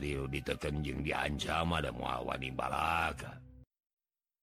Ariu 0.00 0.24
ditekenjing 0.32 1.04
diancama 1.04 1.84
dan 1.84 1.92
muawani 1.92 2.48
balaka. 2.56 3.36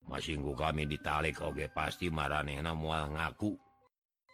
Masinggu 0.05 0.53
kami 0.53 0.85
ditalik 0.85 1.41
Oge 1.41 1.65
pasti 1.73 2.13
marehna 2.13 2.77
mual 2.77 3.09
ngaku. 3.09 3.57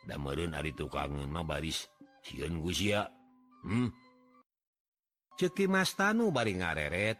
Dan 0.03 0.19
merun 0.19 0.51
hari 0.51 0.75
tukangen 0.75 1.31
baris 1.47 1.87
siun 2.27 2.59
Gusia 2.59 3.07
hmm? 3.63 3.87
ceki 5.39 5.71
Mas 5.71 5.95
Tanu 5.95 6.27
bari 6.27 6.59
ngareret. 6.59 7.15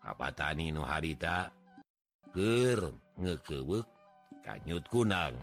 Apa 0.00 0.32
tani 0.32 0.72
nu 0.72 0.80
harita? 0.80 1.52
Ger 2.32 2.80
ngekewek 3.20 3.84
kanyut 4.40 4.88
kunang. 4.88 5.36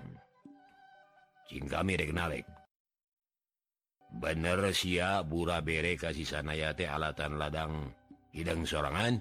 Cing 1.46 1.70
kami 1.70 2.02
rek 2.02 2.18
nalek. 2.18 2.50
bener 4.12 4.76
sia 4.76 5.24
bura 5.24 5.64
bere 5.64 5.96
kasih 5.96 6.28
sanayate 6.28 6.88
alatan 6.88 7.40
ladang 7.40 7.74
hidang 8.36 8.68
sorangan. 8.68 9.20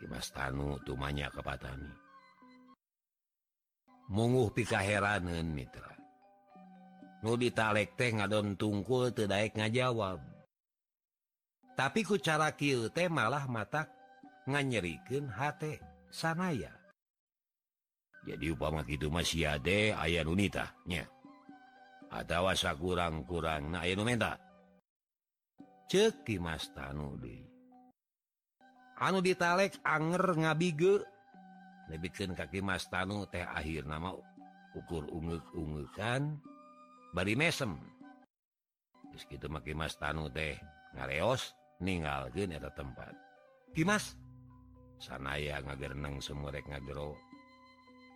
Kimas 0.00 0.34
Tanu 0.34 0.80
tumanya 0.82 1.30
kepatani 1.30 2.02
munguh 4.12 4.52
pika 4.52 4.84
heranen 4.84 5.56
Mitra. 5.56 5.88
Nu 7.24 7.40
ditalek 7.40 7.96
teh 7.96 8.12
ngadon 8.12 8.60
tungkul 8.60 9.14
tedaik 9.16 9.56
ngajawab. 9.56 10.20
Tapi 11.72 12.00
ku 12.04 12.20
cara 12.20 12.52
kieu 12.52 12.92
teh 12.92 13.08
malah 13.08 13.48
matak 13.48 13.88
nganyerikeun 14.44 15.32
hate 15.32 15.80
sanaya. 16.12 16.76
Jadi 18.28 18.54
upama 18.54 18.84
kitu 18.86 19.10
mah 19.10 19.24
sia 19.26 19.58
aya 19.98 20.22
nunita 20.22 20.78
nya 20.86 21.02
adawasa 22.12 22.76
kurang-kurang 22.76 23.72
nah 23.72 23.84
ceki 25.88 26.36
Mas 26.40 26.68
Tanu 26.72 27.16
anu 29.02 29.18
ditalek 29.18 29.82
anger 29.82 30.38
ngabige. 30.38 31.02
Lebihkan 31.90 32.38
kaki 32.38 32.62
Mas 32.62 32.86
Tanu 32.86 33.26
teh 33.26 33.42
akhir 33.42 33.84
nama 33.84 34.14
ukur 34.78 35.10
ungu-ungukan 35.10 36.38
bari 37.10 37.34
mesem. 37.34 37.76
Terus 39.12 39.28
gitu 39.28 39.50
maki 39.50 39.74
Mas 39.74 39.98
Tanu 39.98 40.30
teh 40.30 40.56
ngareos 40.94 41.52
ninggalkeun 41.82 42.54
eta 42.54 42.70
tempat. 42.72 43.12
Kimas 43.74 44.14
sanaya 45.02 45.58
ngagereneng 45.60 46.22
semurek 46.22 46.64
ngagero. 46.70 47.18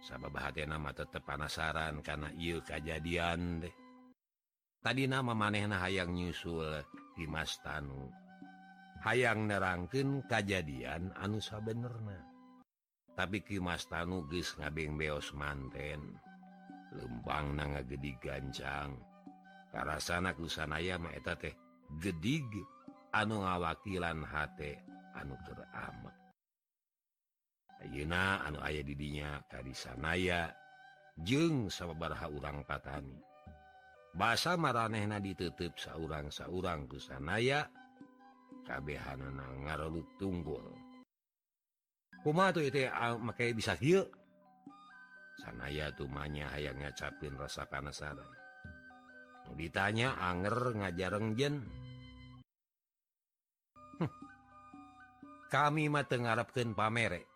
Sama 0.07 0.31
bahati 0.31 0.63
nama 0.63 0.95
tetap 0.95 1.27
panasaran 1.27 1.99
karena 2.01 2.31
ieu 2.39 2.63
kejadian 2.63 3.67
deh. 3.67 3.75
tadi 4.87 5.11
nama 5.11 5.35
manehna 5.35 5.83
hayang 5.83 6.15
nyusul 6.15 6.79
Dimas 7.19 7.59
Tanu. 7.59 8.07
Hayang 9.03 9.51
nerangken 9.51 10.23
kejadian 10.31 11.11
anusa 11.19 11.59
benerna 11.59 12.37
tapi 13.17 13.41
Kimas 13.41 13.89
Tanu 13.89 14.29
guys 14.29 14.55
ngabing 14.61 14.95
beos 14.95 15.33
manten. 15.35 16.21
Lembang 16.95 17.57
na 17.59 17.65
ngagedi 17.75 18.15
gancang. 18.21 18.95
Karasana 19.75 20.37
kusanaya 20.37 21.01
maeta 21.01 21.35
teh 21.35 21.57
gedig 21.99 22.47
anu 23.11 23.43
ngawakilan 23.43 24.23
hate 24.23 24.81
anu 25.17 25.35
teramat 25.45 26.17
Ayeuna 27.83 28.47
anu 28.47 28.61
ayah 28.63 28.85
didinya 28.87 29.43
kari 29.51 29.75
sanaya. 29.75 30.55
Jeng 31.17 31.73
sabarha 31.73 32.29
urang 32.29 32.61
patani. 32.69 33.26
bahasa 34.17 34.57
marehna 34.57 35.21
ditutup 35.21 35.77
saurang 35.77 36.33
saurang 36.33 36.89
kusanaya 36.89 37.69
kabehhan 38.65 39.21
ngaru 39.63 40.03
tunggul. 40.17 40.65
Kuma 42.25 42.51
tuh 42.51 42.67
itu 42.67 42.89
ah, 42.91 43.15
make 43.21 43.55
bisa 43.55 43.77
hil 43.79 44.09
sanaya 45.37 45.93
tumanya 45.93 46.49
ayaang 46.57 46.81
ngacapin 46.81 47.37
rasa 47.37 47.69
panasaran 47.69 48.27
ditanya 49.55 50.19
anger 50.19 50.75
ngajarengjen 50.75 51.63
hm. 54.01 54.11
kami 55.53 55.87
mah 55.87 56.03
tengarapkan 56.09 56.75
pamere. 56.75 57.31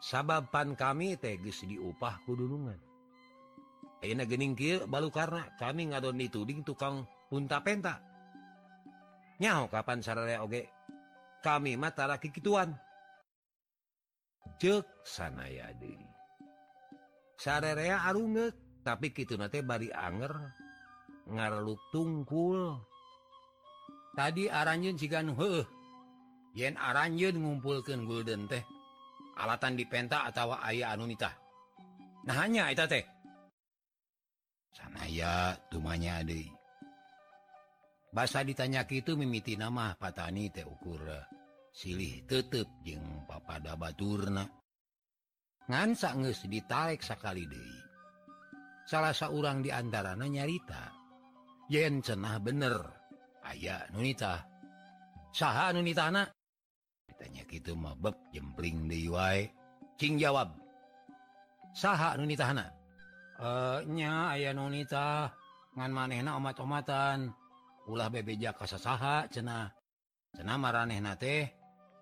Sababan 0.00 0.76
kami 0.76 1.16
teges 1.16 1.64
diupah 1.64 2.24
kudunungan 2.24 2.89
gening 4.00 4.56
baru 4.88 5.12
karena 5.12 5.44
kami 5.60 5.92
ngadon 5.92 6.16
dituding 6.16 6.64
tukang 6.64 7.04
punta 7.28 7.60
penta. 7.60 8.00
Nyaho 9.40 9.68
kapan 9.68 10.00
saraya 10.00 10.44
oge? 10.44 10.68
Kami 11.40 11.76
matara 11.76 12.20
kikituan. 12.20 12.76
Cek 14.60 14.84
sanaya 15.04 15.72
deui 15.76 16.04
sarerea 17.40 18.04
arungeuk 18.04 18.52
tapi 18.84 19.12
kitu 19.12 19.40
nate 19.40 19.64
bari 19.64 19.88
anger. 19.92 20.52
Ngarluk 21.30 21.80
tungkul. 21.94 22.76
Tadi 24.12 24.50
aranjeun 24.50 24.98
sigan 24.98 25.32
heuh 25.32 25.64
yen 26.54 26.74
aranjeun 26.74 27.38
ngumpulkan 27.38 28.06
gulden 28.06 28.50
teh 28.50 28.62
alatan 29.38 29.78
di 29.78 29.86
penta 29.86 30.26
atau 30.26 30.54
ayah 30.66 30.94
anunita 30.98 31.30
nah 32.26 32.36
hanya 32.36 32.68
itu 32.68 32.84
teh. 32.84 33.04
sanaya 34.70 35.54
tumanya 35.70 36.22
De 36.22 36.46
bahasa 38.10 38.42
ditanyaki 38.42 39.06
itu 39.06 39.14
mimiti 39.14 39.54
nama 39.54 39.94
patani 39.94 40.50
teh 40.50 40.66
ukur 40.66 41.06
silih 41.70 42.26
tetep 42.26 42.66
jeng 42.82 43.26
papada 43.26 43.78
Baturna 43.78 44.42
ngansa 45.70 46.18
nges 46.18 46.50
ditarik 46.50 47.02
sakali 47.02 47.46
De 47.46 47.66
salah 48.90 49.14
seorang 49.14 49.62
diantaranya 49.62 50.26
nyarita 50.26 50.82
yen 51.70 52.02
cenah 52.02 52.42
bener 52.42 52.74
ayaah 53.46 53.86
nunita 53.94 54.42
saha 55.30 55.70
nunita 55.70 56.10
anak 56.10 56.34
ditanya 57.06 57.44
gitu 57.52 57.76
mabek 57.76 58.16
jempling 58.32 58.88
deui 58.88 59.12
wae. 59.12 59.52
Cing 60.00 60.16
jawab 60.16 60.56
saha 61.76 62.16
nunita 62.16 62.48
anak 62.56 62.79
Eh, 63.40 63.78
nya 63.88 64.36
aya 64.36 64.52
nonita 64.52 65.32
ngan 65.72 65.92
manehna 65.96 66.36
omat-omatan. 66.36 67.32
Ulah 67.88 68.12
bebeja 68.12 68.52
kasasaha 68.52 69.32
cenah. 69.32 69.72
Cenah 70.36 70.56
maraneh 70.60 71.00
teh 71.16 71.48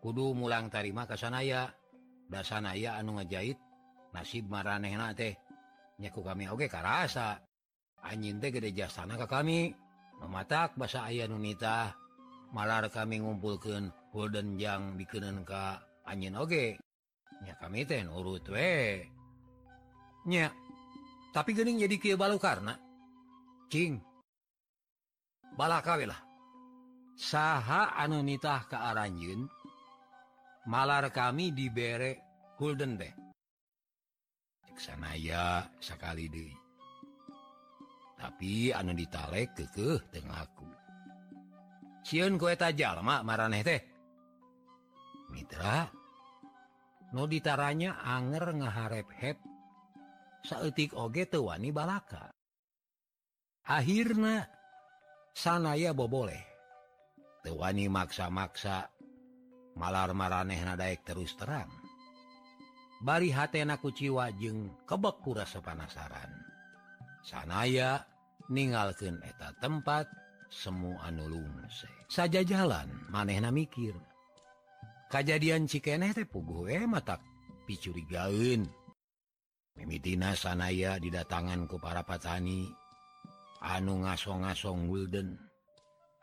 kudu 0.02 0.34
mulang 0.34 0.66
tarima 0.66 1.06
kasanaya. 1.06 1.70
Dasanaya 2.26 2.98
anu 2.98 3.22
ngejahit 3.22 3.54
nasib 4.10 4.50
maraneh 4.50 4.98
teh. 5.14 5.38
Nyaku 6.02 6.26
kami 6.26 6.50
oge 6.50 6.66
karasa. 6.66 7.38
Anjin 8.02 8.42
teh 8.42 8.50
gede 8.50 8.74
jasana 8.74 9.14
ka 9.14 9.30
kami. 9.30 9.70
Mematak 10.18 10.74
basa 10.74 11.06
aya 11.06 11.30
nunita 11.30 11.94
malar 12.50 12.90
kami 12.90 13.22
ngumpulkeun 13.22 13.94
golden 14.10 14.58
jang 14.58 14.98
bikinin 14.98 15.46
ka 15.46 15.86
anjin 16.02 16.34
oge. 16.34 16.82
Nya 17.46 17.54
kami 17.62 17.86
teh 17.86 18.02
nurut 18.02 18.42
we. 18.50 19.06
Nya 20.26 20.50
tapi 21.32 21.50
Gening 21.52 21.82
jadi 21.84 21.96
kia 22.00 22.16
balu 22.16 22.40
karena. 22.40 22.76
King 23.68 24.00
balakalah 25.58 26.16
saha 27.18 27.98
anu 27.98 28.24
nitah 28.24 28.64
ke 28.70 28.78
Aranjun 28.78 29.44
malar 30.70 31.10
kami 31.10 31.52
diberre 31.52 32.22
Golden 32.56 32.96
deh. 32.96 33.14
Sanaya 34.78 35.66
sekali 35.82 36.30
Dewi 36.30 36.54
tapi 38.18 38.70
anu 38.70 38.94
ditalek 38.94 39.54
kekeh 39.58 39.98
tengahku 40.14 40.66
siun 42.06 42.40
kue 42.40 42.54
tajjalmak 42.56 43.20
mareh 43.26 43.62
teh. 43.66 43.82
Mitra 45.28 45.90
no 47.12 47.28
ditaranya 47.28 48.00
anger 48.00 48.54
ngaharep-hep 48.54 49.47
saetik 50.48 50.96
oge 50.96 51.28
tewani 51.28 51.68
balaka. 51.68 52.32
Akhirnya 53.68 54.48
sanaya 55.36 55.92
boboleh. 55.92 56.40
Tewani 57.44 57.92
maksa-maksa 57.92 58.88
malar 59.76 60.16
maraneh 60.16 60.56
nadaek 60.64 61.04
terus 61.04 61.36
terang. 61.36 61.68
Bari 63.04 63.30
hatena 63.30 63.76
kuciwa 63.76 64.32
jeung 64.40 64.72
kebek 64.88 65.20
pura 65.20 65.44
panasaran. 65.44 66.32
Sanaya 67.20 68.08
ningalkan 68.48 69.20
eta 69.20 69.52
tempat 69.60 70.08
semu 70.48 70.96
anu 71.04 71.28
lungse 71.28 71.86
saja 72.08 72.40
jalan 72.40 72.88
manehna 73.12 73.52
mikir. 73.52 73.92
Kejadian 75.12 75.68
cikeneh 75.68 76.16
teh 76.16 76.24
puguh 76.24 76.72
eh 76.72 76.88
matak 76.88 77.20
picurigaeun. 77.68 78.64
Mimitina 79.78 80.34
sanaya 80.34 80.98
didatangan 80.98 81.70
didatanganku 81.70 81.78
para 81.78 82.02
patani. 82.02 82.66
Anu 83.62 84.02
ngasong-ngasong 84.02 84.90
Wilden. 84.90 85.38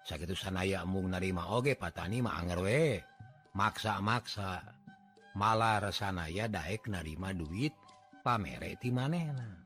Sakit 0.03 0.35
sanaya 0.35 0.83
mung 0.83 1.07
narima. 1.07 1.47
Oge 1.55 1.79
patani 1.79 2.19
mawe 2.19 2.83
maksa-maksa. 3.55 4.59
Malah 5.39 5.87
resanaya 5.87 6.51
Daek 6.51 6.91
narima 6.91 7.31
duit. 7.31 7.71
Pamere 8.25 8.73
pamereti 8.73 8.89
manena 8.89 9.65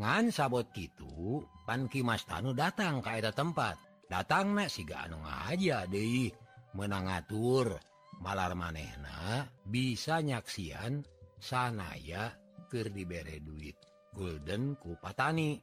ngan 0.00 0.32
sabot 0.32 0.68
gitu 0.72 1.44
Panki 1.68 2.00
Mas 2.00 2.24
Tanu 2.24 2.56
datang 2.56 3.04
keada 3.04 3.32
tempat. 3.32 3.76
Datang 4.10 4.58
na 4.58 4.66
siga 4.66 5.06
anu 5.06 5.22
aja 5.22 5.86
deh 5.86 6.28
menang 6.74 7.06
ngatur. 7.06 7.78
Malar 8.20 8.52
manehna 8.52 9.48
bisa 9.64 10.20
nyaksian 10.20 11.06
sanaya 11.40 12.34
keur 12.70 12.94
dibere 12.94 13.42
duit. 13.42 13.74
Golden 14.14 14.78
ku 14.78 14.94
patani. 15.02 15.58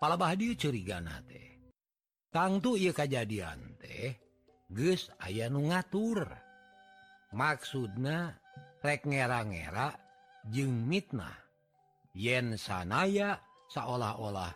Pala 0.00 0.16
Bahdi 0.16 0.56
curiga 0.56 1.04
teh. 1.28 1.56
Tangtu 2.32 2.80
ia 2.80 2.92
kejadian 2.96 3.76
teh 3.80 4.16
ge 4.72 4.96
aya 5.20 5.52
nu 5.52 5.68
ngatur. 5.68 6.24
Maksudna 7.36 8.32
rek 8.80 9.04
ngera-ngera 9.04 9.92
jeng 10.48 10.88
mitnah. 10.88 11.36
Yen 12.16 12.56
sanaya 12.56 13.36
seolah-olah 13.68 14.52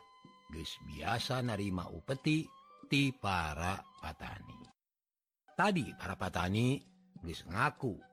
ge 0.52 0.64
biasa 0.88 1.44
narima 1.44 1.88
upeti 1.92 2.48
ti 2.88 3.12
para 3.12 3.76
patani. 4.00 4.60
Tadi 5.56 5.92
para 5.96 6.16
patani 6.16 6.80
ge 7.20 7.34
ngaku 7.48 8.09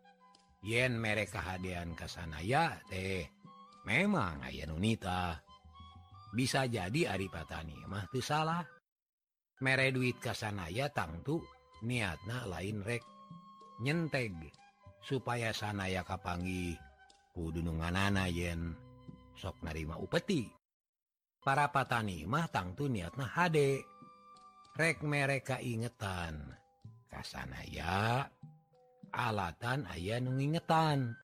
yen 0.68 1.00
mereka 1.00 1.40
kehaan 1.40 1.96
Kasanaya 1.96 2.76
teh. 2.92 3.24
Memang 3.88 4.44
aya 4.44 4.68
nunita 4.68 5.40
bisa 6.36 6.68
jadi 6.68 7.16
Aripatani 7.16 7.88
tuh 8.12 8.20
salah. 8.20 8.68
Mere 9.64 9.90
duit 9.96 10.20
Kasanaya 10.20 10.92
tangtu 10.92 11.40
niatna 11.88 12.44
lain 12.52 12.84
rek. 12.84 13.02
Nyenteg 13.80 14.36
supaya 15.00 15.56
sanaya 15.56 16.04
kapangi 16.04 16.76
kudununganana 17.32 18.28
yen 18.28 18.76
sok 19.40 19.64
narima 19.64 19.96
upeti. 19.96 20.52
Para 21.40 21.72
patani 21.72 22.28
mah 22.28 22.52
tangtu 22.52 22.92
niatna 22.92 23.24
hade. 23.24 23.88
Rek 24.76 25.02
mereka 25.02 25.58
ingetan 25.64 26.54
Kasanaya 27.08 28.28
alatan 29.14 29.88
aya 29.90 30.20
nu 30.20 30.36
ngingetan. 30.36 31.16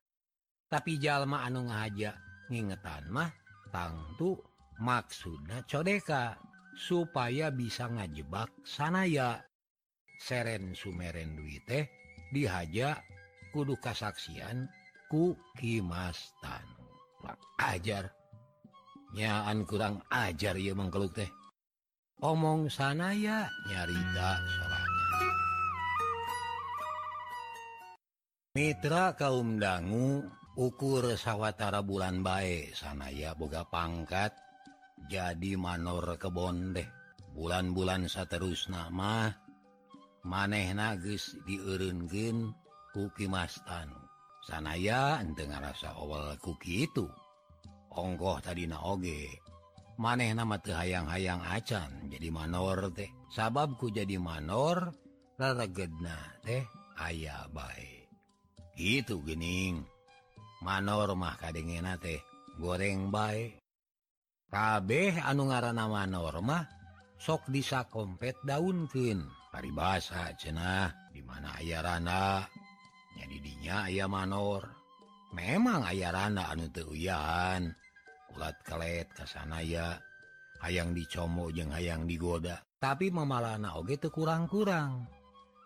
Tapi 0.68 0.98
jalma 0.98 1.44
anu 1.46 1.68
ngaja 1.70 2.16
ngingetan 2.50 3.06
mah 3.12 3.30
tangtu 3.70 4.34
maksudnya 4.82 5.62
codeka 5.66 6.38
supaya 6.74 7.50
bisa 7.54 7.86
ngajebak 7.90 8.50
sanaya. 8.66 9.42
Seren 10.24 10.72
Sumeren 10.72 11.36
duit 11.36 11.66
teh 11.68 11.84
dihaja 12.32 12.98
kudu 13.54 13.76
kasaksian 13.78 14.66
ku 15.10 15.36
Kimastan. 15.54 16.66
Ajarnyaan 17.60 19.58
kurang 19.68 20.02
ajar 20.10 20.58
ya 20.58 20.74
mengkeluk 20.74 21.14
teh. 21.14 21.30
Omong 22.24 22.72
sanaya 22.72 23.50
nyarita 23.68 24.38
salah 24.38 24.73
Mitra 28.54 29.18
kaum 29.18 29.58
dangu 29.58 30.30
ukur 30.54 31.18
sawwatara 31.18 31.82
bulan 31.82 32.22
baik 32.22 32.70
sanaya 32.70 33.34
boga 33.34 33.66
pangkat 33.66 34.30
jadi 35.10 35.58
manor 35.58 36.14
kebon 36.14 36.70
deh. 36.70 36.86
Bulan-bulan 37.34 38.06
saterus 38.06 38.70
nama 38.70 39.26
maneh 40.22 40.70
nages 40.70 41.34
diurungen 41.42 42.54
kuki 42.94 43.26
Mastan 43.26 43.90
sanaya 44.46 45.18
dengan 45.34 45.66
rasa 45.66 45.90
awal 45.98 46.38
kuki 46.38 46.86
itu 46.86 47.10
ongkoh 47.90 48.38
tadi 48.38 48.70
naoge 48.70 49.34
maneh 49.98 50.30
nama 50.30 50.62
tehhaang-hayang 50.62 51.42
acan 51.42 52.06
jadi 52.06 52.30
manor 52.30 52.94
teh. 52.94 53.10
Sababku 53.34 53.90
jadi 53.90 54.14
manor 54.22 54.94
raregedna 55.42 56.38
teh 56.46 56.62
ayaah 57.02 57.50
baik 57.50 58.03
gitu 58.74 59.22
gening. 59.22 59.82
Manor 60.62 61.12
mah 61.18 61.36
kadengen 61.36 61.88
teh 62.00 62.22
goreng 62.56 63.10
baik 63.10 63.60
kabeh 64.48 65.18
anu 65.18 65.50
ngaranna 65.50 65.84
nama 65.84 66.06
norma 66.06 66.62
sok 67.18 67.50
bisa 67.50 67.90
kompet 67.90 68.38
daunkin 68.46 69.26
hari 69.50 69.74
bahasa 69.74 70.30
cenah 70.38 71.10
dimana 71.10 71.58
ayaarana 71.58 72.46
jadi 73.14 73.36
dinya 73.38 73.76
aya 73.86 74.06
Manor. 74.10 74.62
Memang 75.34 75.82
aya 75.86 76.14
rana 76.14 76.50
anu 76.50 76.70
teuyahan 76.70 77.74
ulat 78.34 78.58
kalet 78.66 79.06
kasanaya 79.14 79.98
hayang 80.62 80.94
dicomo 80.94 81.50
jeung 81.50 81.74
hayang 81.74 82.06
digoda. 82.06 82.62
Tapi 82.78 83.10
memalana 83.10 83.78
oge 83.78 83.98
teu 83.98 84.12
kurang-kurang. 84.12 85.08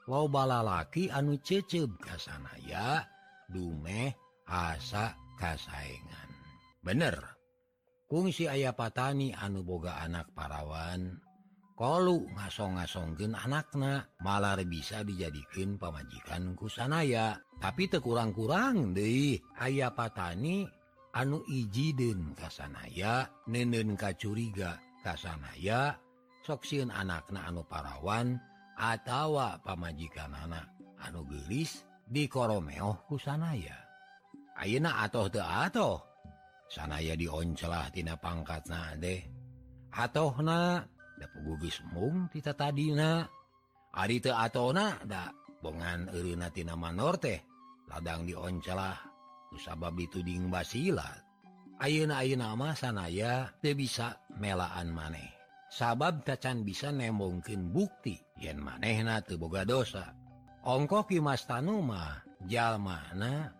loba 0.09 0.49
lalaki 0.49 1.13
anu 1.13 1.37
cecep 1.45 2.01
kasanaya 2.01 3.05
dumeh 3.53 4.09
asa 4.49 5.13
kasaingan. 5.37 6.29
Bener. 6.81 7.21
Fungsi 8.09 8.49
ayah 8.49 8.73
patani 8.73 9.37
anu 9.37 9.61
boga 9.61 10.01
anak 10.01 10.33
parawan. 10.33 11.21
Kalau 11.77 12.25
ngasong-ngasonggen 12.35 13.37
anakna 13.39 14.09
malar 14.25 14.59
bisa 14.67 15.05
dijadikan 15.07 15.79
pemajikan 15.79 16.57
kusanaya 16.59 17.39
tapi 17.63 17.87
tekurang-kurang 17.87 18.97
deh 18.97 19.39
ayah 19.63 19.95
patani 19.95 20.67
anu 21.15 21.39
ijiden 21.47 22.35
kasanaya 22.35 23.31
nenen 23.47 23.95
kacuriga 23.95 24.83
kasanaya 25.07 25.95
soksiun 26.43 26.91
anakna 26.91 27.47
anu 27.47 27.63
parawan 27.63 28.35
dan 28.35 28.58
atawa 28.79 29.59
pamajikan 29.67 30.31
anak 30.31 30.71
anu 31.03 31.27
gelis 31.27 31.83
di 32.07 32.31
Koromeo 32.31 33.05
kusanaya 33.11 33.75
Ayeuna 34.59 35.03
atau 35.07 35.27
teoh 35.27 35.99
sanaya 36.71 37.19
dioncelahtina 37.19 38.19
pangkat 38.19 38.67
na 38.71 38.95
deh 38.95 39.23
atau 39.95 40.35
na 40.43 40.83
gugis 41.43 41.83
mung 41.91 42.31
kita 42.31 42.55
tadidina 42.55 43.27
Ari 43.99 44.21
teona 44.21 45.01
nda 45.01 45.33
bongan 45.65 46.13
Irinatina 46.13 46.77
Manor 46.77 47.17
teh. 47.17 47.41
Ladang 47.89 48.29
dioncelah 48.29 49.01
usabab 49.57 49.97
dituding 49.97 50.53
basilat. 50.53 51.25
Ayeuna 51.81 52.21
Ayeuna 52.21 52.53
nama 52.53 52.77
sanaya 52.77 53.49
teh 53.65 53.73
bisa 53.73 54.21
melaan 54.37 54.93
maneh. 54.93 55.38
sabab 55.69 56.25
tacan 56.25 56.65
bisa 56.65 56.93
nemongkin 56.93 57.73
bukti 57.73 58.17
yen 58.41 58.61
manehna 58.61 59.21
teboga 59.25 59.65
dosa. 59.69 60.13
Ongko 60.69 61.07
Kimas 61.09 61.49
Tanuma 61.49 62.21
jalmana 62.45 63.53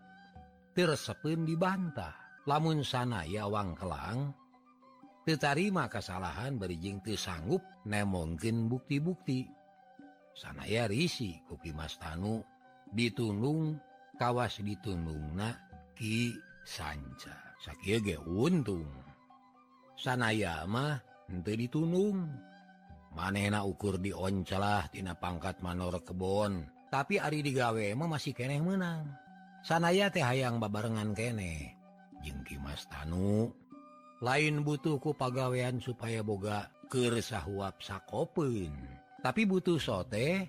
tersepun 0.77 1.47
dibantah. 1.49 2.45
Lamun 2.49 2.81
sana 2.81 3.29
yawang 3.29 3.77
kelang 3.77 4.33
terima 5.37 5.93
kesalahan 5.93 6.57
berijing 6.57 7.05
tuh 7.05 7.19
sanggup 7.21 7.61
nemongkin 7.85 8.73
bukti-bukti. 8.73 9.45
Sanaya 10.33 10.89
risi 10.89 11.37
kuki 11.45 11.75
Mas 11.77 12.01
Tanu 12.01 12.41
ditundung 12.95 13.77
kawas 14.17 14.65
ditundung 14.65 15.37
na 15.37 15.53
Ki 15.93 16.33
Sanca. 16.65 17.59
Sakitge 17.59 18.17
untung. 18.23 18.87
Sanayamah 19.99 21.03
ditunung. 21.29 22.29
Manenak 23.13 23.65
ukur 23.65 24.01
dioncelah 24.01 24.89
Tina 24.93 25.17
pangkat 25.17 25.61
Manor 25.65 26.01
kebon. 26.05 26.65
Tapi 26.89 27.21
Ari 27.21 27.45
digawe 27.45 27.93
mau 27.93 28.09
masih 28.09 28.33
kene 28.33 28.61
menang 28.65 29.29
sanaya 29.61 30.09
teh 30.09 30.25
hayang 30.25 30.57
babarengan 30.57 31.13
kene 31.13 31.77
jengki 32.25 32.57
Mas 32.57 32.89
Tanu. 32.89 33.53
Lain 34.25 34.67
butuhku 34.67 35.15
pagawean 35.15 35.79
supaya 35.79 36.27
boga 36.27 36.73
kesahuap 36.91 37.79
sakopun 37.85 38.75
tapi 39.19 39.47
butuh 39.47 39.83
sote 39.83 40.47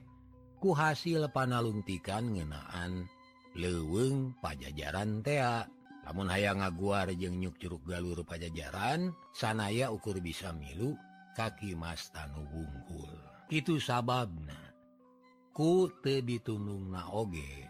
ku 0.62 0.78
hasil 0.78 1.30
panalungtikan 1.34 2.34
ngenaan 2.34 3.10
leweng 3.58 4.38
pajajaran 4.38 5.26
tea. 5.26 5.66
namun 6.10 6.34
aya 6.34 6.58
ngaguar 6.58 7.14
jeung 7.14 7.38
nyuk 7.38 7.62
Curug 7.62 7.86
Galur 7.86 8.26
Pajajaran 8.26 9.14
sanaya 9.30 9.94
ukur 9.94 10.18
bisa 10.18 10.50
milu 10.50 10.98
kaki 11.38 11.78
Mas 11.78 12.10
Tanu 12.10 12.50
Wunggul 12.50 13.14
itu 13.50 13.82
sababna. 13.82 14.58
Ku 15.54 15.90
te 16.02 16.26
ditunung 16.26 16.94
naoge 16.94 17.68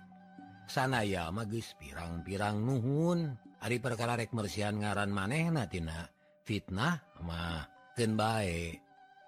sanaya 0.72 1.32
magis 1.36 1.74
pirang-pirang 1.80 2.62
nuhun. 2.62 3.36
Hari 3.60 3.84
perkara 3.84 4.16
rekmersian 4.16 4.80
ngaran 4.80 5.12
maneh 5.12 5.52
natina 5.52 6.08
fitnah 6.48 7.04
mah 7.24 7.68
ken 7.96 8.16
bae. 8.16 8.80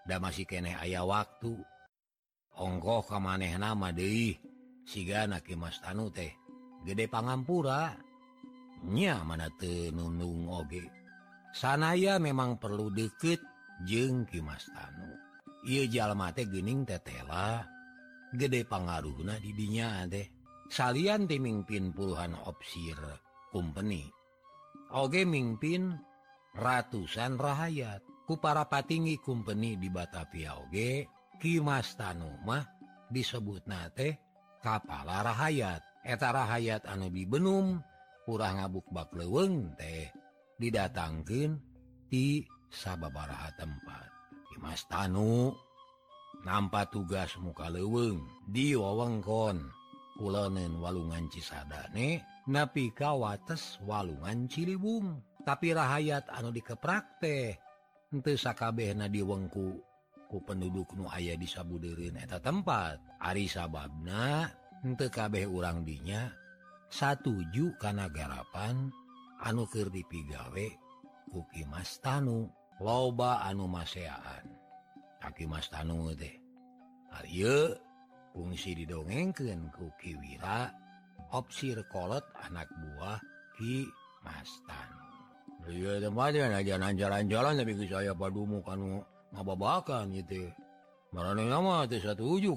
Da 0.07 0.23
masih 0.23 0.47
keneh 0.47 0.75
aya 0.79 1.03
waktu. 1.03 1.51
Ongkoh 2.55 3.03
ka 3.07 3.19
maneh 3.19 3.55
nama 3.59 3.91
deih 3.91 4.39
siga 4.87 5.27
naki 5.27 5.59
Mas 5.59 5.79
Tanu 5.83 6.11
teh 6.11 6.31
gede 6.87 7.11
pangampura. 7.11 8.10
nya 8.87 9.21
mana 9.21 9.49
tenunung 9.59 10.49
oge. 10.49 10.85
Sanaya 11.51 12.17
memang 12.17 12.57
perlu 12.57 12.89
deket 12.89 13.43
jeng 13.83 14.23
Kimas 14.25 14.65
Tanu. 14.71 15.11
Ia 15.67 15.85
jalmate 15.85 16.49
Gening 16.49 16.89
tetela 16.89 17.61
gede 18.31 18.63
pengaruhna 18.63 19.37
didinya 19.43 20.07
deh 20.07 20.25
salyan 20.71 21.27
timingpin 21.27 21.91
puluhan 21.91 22.31
opsir 22.47 22.95
company 23.51 24.07
Oge 24.91 25.23
mimpin 25.27 25.95
ratusan 26.55 27.35
rahaat 27.35 28.03
ku 28.27 28.39
para 28.39 28.67
patingi 28.67 29.19
company 29.19 29.75
di 29.75 29.91
Batavia 29.91 30.59
Oge 30.59 31.07
Kimas 31.39 31.95
Tanumah 31.99 32.63
disebut 33.11 33.67
nate 33.67 34.19
kapala 34.63 35.27
rahaat 35.27 35.83
eta 36.07 36.31
rahaat 36.31 36.87
anu 36.87 37.11
dibenum 37.11 37.83
kurang 38.31 38.63
ngabuk 38.63 38.87
bak 38.95 39.11
leweng 39.11 39.75
teh 39.75 40.07
didatangkan 40.55 41.59
di 42.07 42.47
sababaraha 42.71 43.51
tempat. 43.59 44.07
Dimas 44.47 44.87
Tanu 44.87 45.51
nampak 46.47 46.95
tugas 46.95 47.35
muka 47.43 47.67
leweng 47.67 48.23
di 48.47 48.71
wewengkon. 48.71 49.67
Kulonen 50.15 50.79
walungan 50.79 51.27
Cisadane 51.27 52.23
napi 52.47 52.95
kawates 52.95 53.83
walungan 53.83 54.47
Cilibung 54.47 55.19
tapi 55.43 55.75
rahayat 55.75 56.31
anu 56.31 56.55
dikeprak 56.55 57.19
teh 57.19 57.59
ente 58.15 58.39
sakabeh 58.39 58.95
na 58.95 59.11
diwengku 59.11 59.75
ku 60.31 60.37
penduduk 60.47 60.95
nu 60.95 61.11
ayah 61.11 61.35
disabuderin 61.35 62.15
eta 62.15 62.39
tempat. 62.39 62.95
Ari 63.19 63.51
sababna 63.51 64.47
ente 64.87 65.11
kabeh 65.11 65.43
urang 65.51 65.83
dinya 65.83 66.40
satuju 66.91 67.79
karena 67.79 68.11
garapan 68.11 68.91
anukir 69.41 69.87
dipigawe 69.87 70.67
kuki 71.31 71.63
Mas 71.71 71.97
Tanu 72.03 72.51
loba 72.83 73.41
anu 73.47 73.65
maseaan. 73.71 74.45
Kaki 75.23 75.47
Mas 75.47 75.71
Tanu 75.71 76.11
deh 76.17 76.35
fungsi 78.35 78.75
didongengken 78.75 79.71
kuki 79.71 80.19
Wira 80.19 80.71
opsir 81.31 81.79
anak 82.43 82.67
buah 82.67 83.19
Ki 83.55 83.87
Mas 84.25 84.49
jalan-jalan 86.97 87.53
tapi 87.61 87.71
saya 87.85 88.17
padumu 88.17 88.65
kan 88.65 88.81
ngababakan 89.31 90.09
gitu 90.17 90.49
Marane 91.13 91.45
nama 91.45 91.85
teh 91.85 92.01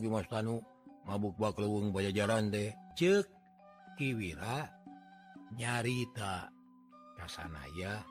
Ki 0.00 0.08
Mas 0.08 0.26
Tanu 0.26 0.64
mabuk 1.04 1.36
bak 1.36 1.60
lewung 1.60 1.92
bajajaran 1.92 2.48
deh 2.48 2.72
cek 2.96 3.28
Kiwira 3.94 4.66
nyarita 5.54 6.50
kasanaya 7.14 8.02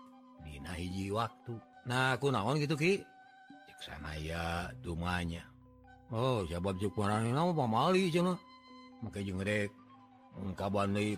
Dina 0.44 0.76
hiji 0.76 1.12
waktu. 1.12 1.56
Nah 1.88 2.16
aku 2.16 2.32
naon 2.32 2.60
gitu 2.60 2.76
Ki? 2.80 3.04
Sanaya 3.84 4.72
dumanya. 4.80 5.44
Oh 6.08 6.48
sahabat 6.48 6.80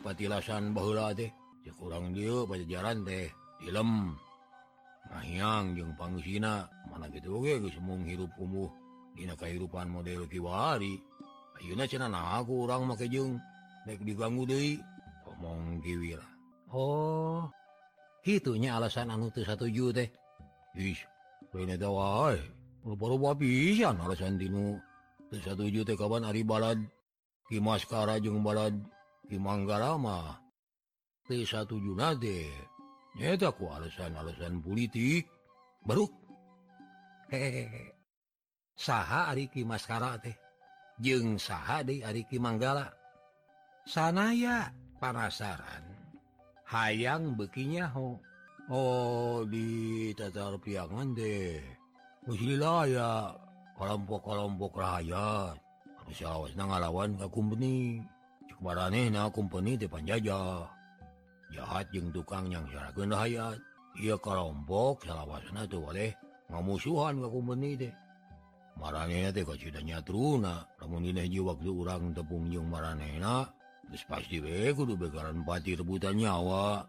patilasan 0.02 0.74
deh 1.14 1.30
kurang 1.78 2.14
dia 2.14 2.46
pada 2.50 2.66
jalan 2.66 3.06
deh 3.06 3.30
film 3.62 4.18
Mahyang 5.14 5.78
jeung 5.78 5.94
Pangsina 5.94 6.66
mana 6.90 7.06
gitu 7.14 7.38
oke 7.38 7.54
geus 7.62 7.78
mung 7.86 8.02
hirup 8.06 8.34
umuh 8.42 8.70
Dina 9.14 9.38
kahirupan 9.38 9.94
model 9.94 10.26
Kiwari 10.26 10.98
ayeuna 11.62 11.86
cenah 11.86 12.10
nah 12.10 12.42
aku 12.42 12.66
urang 12.66 12.90
make 12.90 13.06
jeung. 13.10 13.38
baik 13.86 14.02
diganggu 14.02 14.50
Dewi 14.50 14.82
ngomong 15.24 15.80
Dewi 15.86 16.18
Oh 16.74 17.46
itunya 18.26 18.74
alasan 18.74 19.14
anu 19.14 19.30
tuh 19.30 19.46
satu 19.46 19.70
ju 19.70 19.94
teh 19.94 20.10
pisan 23.38 23.96
alasan 24.02 24.42
Dinu 24.42 24.82
satu 25.30 25.70
ju 25.70 25.86
teh 25.86 25.94
kapan 25.94 26.26
hari 26.26 26.42
balad. 26.42 26.82
Di 27.46 27.62
maskara 27.62 28.18
jeng 28.18 28.42
balad. 28.42 28.74
Di 29.26 29.38
Manggarama 29.38 30.38
T 31.26 31.46
satu 31.46 31.78
Juna 31.82 32.14
deh 32.18 32.50
nyata 33.18 33.54
ku 33.54 33.70
alasan-alasan 33.70 34.62
politik. 34.62 35.26
Baru. 35.86 36.06
Hehehe. 37.30 37.94
Saha 38.78 39.34
Ariki 39.34 39.66
maskara 39.66 40.18
teh. 40.22 40.34
Jeng 41.02 41.38
saha 41.42 41.82
di 41.86 42.06
Ariki 42.06 42.40
Manggala 42.40 43.05
sanaya 43.86 44.74
parasaran 44.98 45.96
hayang 46.66 47.38
bekinya 47.38 47.88
ho. 47.94 48.18
Oh 48.66 49.46
di 49.46 50.10
Tatar 50.18 50.58
piangan 50.58 51.14
deh. 51.14 51.62
Ya 52.26 53.38
kelompok-kelompok 53.78 54.82
rakyat 54.82 55.58
na 56.58 56.64
ngalawan 56.66 57.22
company 57.30 58.02
company 59.30 59.78
di 59.78 59.86
Panjaja 59.86 60.66
jahat 61.54 61.86
yang 61.94 62.10
tukang 62.10 62.50
yang 62.50 62.66
syaragun 62.74 63.14
hayat. 63.14 63.62
Ia 64.02 64.18
kelompok 64.18 65.06
salahwana 65.06 65.70
tuh 65.70 65.86
boleh 65.86 66.12
ngamusuhan 66.50 67.22
ke 67.22 67.28
kumpeni 67.30 67.72
deh. 67.78 67.94
Marana 68.76 69.32
teh 69.32 69.46
kacitanya 69.46 70.04
truna. 70.04 70.68
Namun 70.82 71.14
ini 71.14 71.40
waktu 71.40 71.70
orang 71.72 72.12
tepung 72.12 72.50
yang 72.52 72.68
marana 72.68 73.46
pasti 73.90 74.38
bekaran 74.42 75.46
pati 75.46 75.78
rebutan 75.78 76.18
nyawa. 76.18 76.86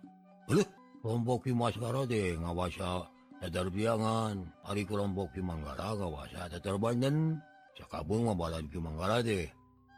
Kelompok 1.06 1.46
maskara 1.54 2.02
de 2.02 2.34
ngawasatar 2.34 3.68
biangan 3.70 4.42
hari 4.66 4.82
kelompok 4.82 5.30
di 5.30 5.38
Manggara 5.38 5.94
kawasa 5.94 6.50
terbanden 6.58 7.38
sekabung 7.78 8.26
ngabalan 8.26 8.66
di 8.66 8.78
Manggara 8.82 9.22
deh 9.22 9.46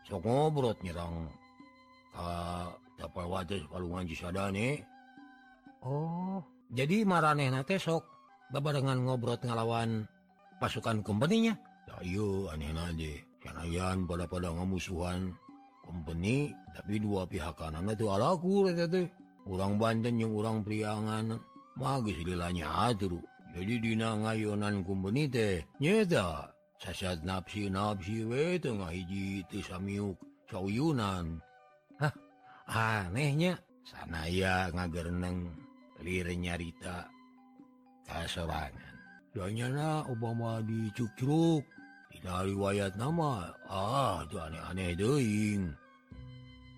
sok 0.04 0.28
ngobrot 0.28 0.76
nyerang 0.84 1.32
kapal 3.00 3.24
wates 3.32 3.64
palungan 3.72 4.04
cisadane 4.04 4.84
Oh 5.80 6.44
jadi 6.68 7.08
maraneh 7.08 7.48
na 7.48 7.64
sok 7.64 8.04
babarengan 8.52 9.00
ngobrot 9.00 9.40
ngalawan 9.48 10.04
pasukan 10.60 11.00
kompeninya 11.00 11.56
Ayo 11.98 12.52
aneh 12.52 12.68
aja 12.76 13.12
kanayan 13.42 14.04
pada 14.04 14.28
pada 14.28 14.52
ngamusuhan. 14.52 15.32
company 15.88 16.52
tapi 16.76 17.00
dua 17.00 17.24
pihak 17.24 17.56
kanan 17.56 17.88
itu 17.88 18.04
alaku 18.12 18.68
kurang 19.48 19.80
Banten 19.80 20.20
yang 20.20 20.36
kurang 20.36 20.60
priangan. 20.60 21.40
Magis 21.80 22.20
dilanya 22.20 22.92
atur. 22.92 23.16
Jadi 23.56 23.80
dina 23.80 24.12
ngayonan 24.12 24.84
company 24.84 25.24
teh 25.30 25.64
nyeta 25.80 26.52
sasat 26.76 27.24
nafsi 27.24 27.72
nafsi 27.72 28.28
we 28.28 28.60
tengah 28.60 28.92
hiji 28.92 29.40
tisamiuk 29.48 30.20
sauyunan 30.52 31.40
Hah 31.96 32.12
anehnya. 33.08 33.56
Sana 33.88 34.28
ya 34.28 34.68
ngagerneng 34.68 35.48
lir 36.04 36.28
nyarita. 36.28 37.08
Kasorangan. 38.04 38.96
Danyana 39.32 40.04
Obama 40.12 40.60
dicuk-curuk 40.60 41.64
Ila 42.16 42.46
riwayat 42.48 42.96
nama. 42.96 43.52
Ah 43.68 44.24
aneh-aneh 44.24 44.96
deing 44.96 45.68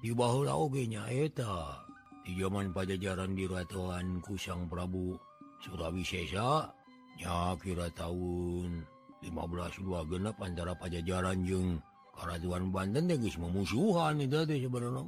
di 0.01 0.17
bahula 0.17 0.57
oge 0.57 0.89
dibahnyaeta 0.89 1.85
di 2.25 2.33
zaman 2.41 2.73
pajajaran 2.73 3.37
di 3.37 3.45
ratuan 3.45 4.25
Kusang 4.25 4.67
Prabu. 4.67 5.15
Surawisesa 5.61 6.73
nya 7.21 7.53
kira 7.61 7.93
tahun 7.93 8.81
15 9.21 10.09
genap 10.09 10.41
antara 10.41 10.73
pajajaran 10.73 11.45
jeung 11.45 11.85
Karatuan 12.17 12.73
Banten 12.73 13.09
teh 13.09 13.21
geus 13.21 13.37
memusuhan 13.37 14.17
sebenarnya 14.25 15.05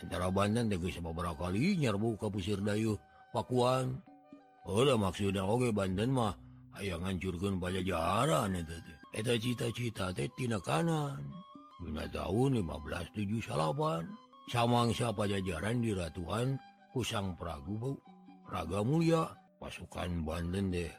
antara 0.00 0.28
Banten 0.28 0.68
Degis 0.68 1.00
beberapa 1.00 1.48
kali 1.48 1.80
nyerbu 1.80 2.20
ke 2.20 2.26
Pusir 2.28 2.60
Dayuh 2.60 2.98
Pakuan. 3.32 3.96
Udah 4.64 4.96
maksudnya 4.96 5.44
Oge 5.44 5.72
Banten 5.72 6.12
mah 6.12 6.36
ayaah 6.76 7.00
ngancurkan 7.00 7.60
pajajaran 7.60 8.60
itu 8.60 8.76
eta 9.14 9.38
cita-cita 9.38 10.10
teh 10.10 10.26
tina 10.34 10.58
kanan. 10.58 11.22
Dina 11.78 12.04
tahun 12.10 12.66
157 12.66 14.50
samangsa 14.50 15.14
pajajaran 15.14 15.80
di 15.80 15.94
ratuan 15.94 16.58
kusang 16.92 17.38
Pragu 17.38 17.96
raga 18.50 18.82
mulia 18.82 19.30
pasukan 19.62 20.26
Banten 20.26 20.74
deh. 20.74 20.92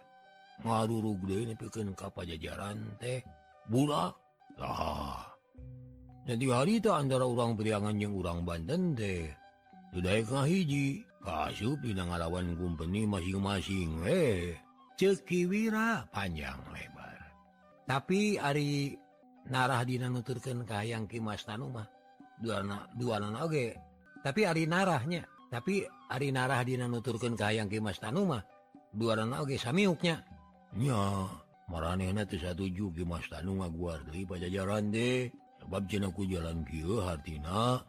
Ngarurug 0.63 1.19
deh 1.27 1.51
piken 1.59 1.91
kap 1.93 2.15
pajajaran 2.15 2.79
teh. 2.97 3.19
Bulak 3.67 4.13
Lah. 4.55 5.25
jadi 6.23 6.47
harita 6.47 6.95
antara 6.95 7.27
orang 7.27 7.59
periangan 7.59 7.99
yang 7.99 8.15
orang 8.15 8.47
Banten 8.47 8.95
teh. 8.95 9.27
Sudah 9.91 10.15
sudahkah 10.23 10.45
hiji 10.47 11.03
kasup 11.23 11.79
dina 11.83 12.07
ngalawan 12.07 12.55
kumpeni 12.55 13.03
masing-masing 13.03 13.99
eh 14.07 14.55
cekiwira 14.95 16.07
panjang 16.11 16.59
lebar. 16.71 16.94
tapi 17.85 18.37
Ari 18.41 18.97
narah 19.49 19.81
Dina 19.85 20.09
nuturkan 20.09 20.65
kayang 20.65 21.05
Kimas 21.05 21.45
Tanumah 21.45 21.85
Oke 23.45 23.65
tapi 24.25 24.41
Ari 24.43 24.65
narahnya 24.65 25.23
tapi 25.53 25.85
Ari 26.11 26.29
narah 26.33 26.61
Dina 26.65 26.89
nuturkan 26.89 27.37
kayang 27.37 27.69
Kimas 27.69 28.01
Tanumah 28.01 28.41
dua 28.91 29.21
Oge 29.39 29.61
samiuknyanya 29.61 30.21
mareh 31.65 32.13
satuju 32.29 32.93
Kimas 32.93 33.25
Tanung 33.29 33.61
ngaguardi 33.61 34.25
pajajaran 34.29 34.93
deh 34.93 35.29
sebab 35.65 35.83
jenaku 35.89 36.29
jalan 36.29 36.61
Ky 36.61 36.85
Hartina. 36.85 37.81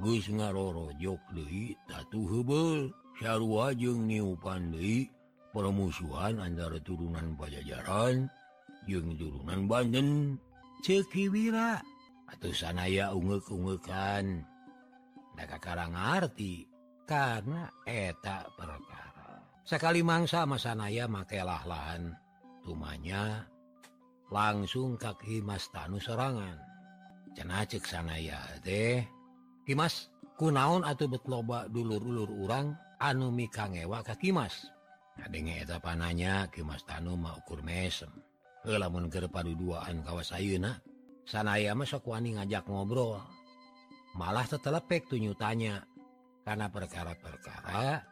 Gus 0.00 0.32
ngaroro 0.32 0.96
Jogli 0.96 1.76
tatu 1.84 2.24
hebel 2.24 2.88
Syarwajeng 3.20 4.08
niupan 4.08 4.72
Dei 4.72 5.04
permusuhan 5.52 6.40
antara 6.40 6.80
turunan 6.80 7.36
pajajaran. 7.36 8.30
jeung 8.90 9.14
jurunan 9.14 9.70
Banten 9.70 10.34
cekiwira 10.82 11.78
atau 12.26 12.50
sanaya 12.50 13.14
unge-ungekan 13.14 14.42
maka 15.38 15.56
Karangarti 15.62 16.66
karena 17.06 17.70
etak 17.86 18.50
perkara 18.58 19.42
sekali 19.62 20.02
mangsa 20.02 20.42
masanaya 20.42 21.06
makelah 21.06 21.62
lahan 21.62 22.18
tumanya 22.66 23.46
langsung 24.30 24.98
kaki 24.98 25.42
Mas 25.42 25.70
Tanu 25.70 26.02
serangan 26.02 26.58
cena 27.34 27.62
cek 27.66 27.86
sanaya 27.86 28.42
teh 28.62 29.06
Kimas 29.66 30.10
kunaon 30.34 30.82
atau 30.82 31.06
betloba 31.06 31.70
dulur-ulur 31.70 32.30
urang 32.30 32.74
anu 32.98 33.30
mikangewa 33.30 34.02
kaki 34.02 34.34
Mas 34.34 34.70
adanya 35.20 35.62
eta 35.62 35.76
pananya 35.82 36.46
Kimas 36.48 36.86
Tanu 36.86 37.18
mau 37.18 37.38
ukur 37.42 37.60
mesem 37.66 38.10
lamun 38.66 39.08
ke 39.08 39.24
padu 39.30 39.56
duaan 39.56 40.04
kawas 40.04 40.36
Ayuna 40.36 40.76
sanaya 41.24 41.72
masuk 41.72 42.04
Wani 42.10 42.36
ngajak 42.36 42.66
ngobrol. 42.68 43.22
Malah 44.18 44.44
setelahpek 44.44 45.06
tunyu 45.06 45.38
tanya 45.38 45.86
karena 46.42 46.66
perkara-perkara 46.66 48.02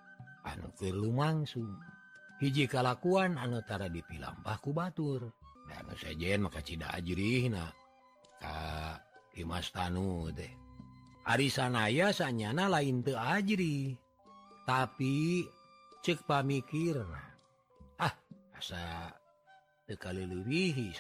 anukir 0.47 0.95
lumangsung. 0.95 1.75
Hiji 2.39 2.71
kalakuan 2.71 3.35
anutara 3.35 3.91
dipilampahku 3.91 4.71
Batur. 4.71 5.35
Dan 5.69 5.91
saja 6.01 6.33
maka 6.41 6.65
Cidajrina 6.65 7.69
Ka 8.41 8.97
Imas 9.37 9.69
Tanu 9.69 10.33
deh 10.33 10.49
Ari 11.29 11.53
sanaya 11.53 12.09
sanyana 12.09 12.73
lain 12.73 13.05
te 13.05 13.13
ajri. 13.13 13.93
Tapi 14.65 15.45
cek 16.01 16.25
pamikir 16.25 16.97
ah 18.01 18.15
asa 18.57 19.13
kali 19.97 20.29
lebihhi 20.29 20.93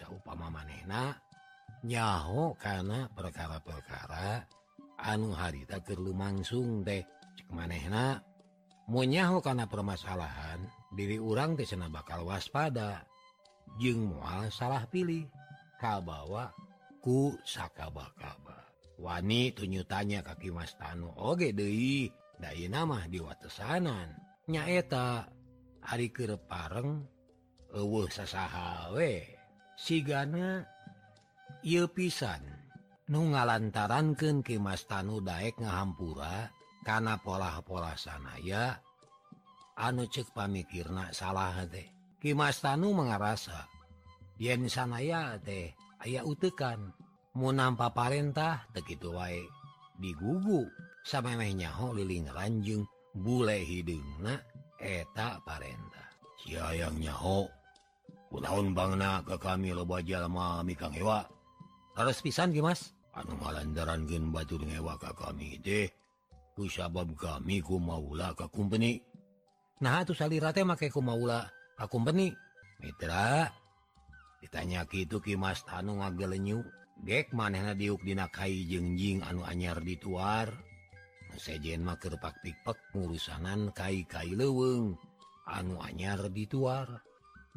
manehna 0.48 1.12
nyaho 1.84 2.56
karena 2.56 3.10
perkara-perkara. 3.12 4.48
Anu 4.98 5.30
harita 5.36 5.78
kelumangsung 5.84 6.82
deh 6.82 7.04
manehna. 7.52 8.18
Munyahu 8.88 9.44
karena 9.44 9.68
permasalahan 9.68 10.64
diri 10.96 11.20
urang 11.20 11.54
kesena 11.54 11.92
bakal 11.92 12.24
waspada. 12.24 13.04
Jeng 13.76 14.08
mual 14.08 14.48
salah 14.48 14.88
pilih 14.88 15.28
kabawa 15.76 16.50
ku 17.04 17.36
sakaba-kaba. 17.44 18.64
Wani 18.98 19.54
tunyutanya 19.54 20.24
kaki 20.26 20.50
Mas 20.50 20.74
Tanu 20.74 21.14
Oge 21.14 21.54
Dei 21.54 22.10
Day 22.38 22.66
nama 22.66 23.06
di 23.06 23.22
watesanan 23.22 24.14
nyaeta 24.50 25.26
hari 25.84 26.10
ke 26.10 26.26
pareng 26.34 27.17
uh, 27.72 28.08
sasahawe 28.08 29.00
eh. 29.00 29.24
sigana 29.76 30.64
Iu 31.66 31.90
pisan. 31.90 32.38
Nu 33.08 33.34
ngalantaranken 33.34 34.46
Kimas 34.46 34.86
Tanu 34.86 35.18
Daek 35.24 35.58
ngahampura 35.58 36.52
karena 36.86 37.18
pola-pola 37.18 37.96
sanaya 37.98 38.78
anu 39.74 40.06
cek 40.06 40.30
pamikirna 40.36 41.10
salah 41.10 41.66
teh. 41.66 41.88
Kimas 42.22 42.62
Tanu 42.62 42.94
mengarasa 42.94 43.66
yen 44.38 44.70
sanaya 44.70 45.34
teh 45.40 45.74
aya 46.04 46.22
utekan 46.22 46.94
mau 47.34 47.50
nampa 47.50 47.90
parentah 47.90 48.68
begitu 48.70 49.10
wae. 49.10 49.42
Digugu 49.98 50.68
samamnyaho 51.02 51.96
liling 51.98 52.30
ranjung 52.30 52.86
bule 53.18 53.66
hidungna 53.66 54.38
eta 54.78 55.42
parentah. 55.42 56.06
Siang 56.38 57.02
nyaho. 57.02 57.57
tahun 58.28 58.76
Bangna 58.76 59.24
ke 59.24 59.40
kami 59.40 59.72
lobamami 59.72 60.74
Kang 60.76 60.92
hewa? 60.92 61.24
Harus 61.96 62.20
pisan 62.20 62.52
Mas. 62.60 62.92
Anlandaran 63.16 64.06
gen 64.06 64.30
batu 64.30 64.60
hewa 64.60 65.00
Ka 65.00 65.16
kami 65.16 65.58
deh. 65.64 65.88
Sabab 66.66 67.14
kami 67.14 67.62
ku 67.62 67.78
maula 67.78 68.34
ke 68.34 68.50
kumpeni. 68.50 68.98
Nah 69.78 70.02
tuh 70.02 70.18
salirate 70.18 70.66
makaiku 70.66 70.98
maula 70.98 71.46
aku 71.78 72.02
peni 72.02 72.34
Mitra 72.82 73.46
ditanya 74.42 74.82
gitu 74.90 75.22
Kimas 75.22 75.62
tanu 75.62 76.02
ngagelenyu? 76.02 76.66
Dek 76.98 77.30
maneh 77.30 77.62
diuk 77.78 78.02
dinakai 78.02 78.66
jengjing 78.66 79.22
anu 79.22 79.46
anyar 79.46 79.78
dituar. 79.78 80.50
Sejen 81.38 81.86
makerpak 81.86 82.42
pikpek 82.42 82.74
ngurusanan 82.90 83.70
kai-kai 83.70 84.34
leweng. 84.34 84.98
Anu 85.46 85.78
anyar 85.78 86.26
dituar. 86.34 87.06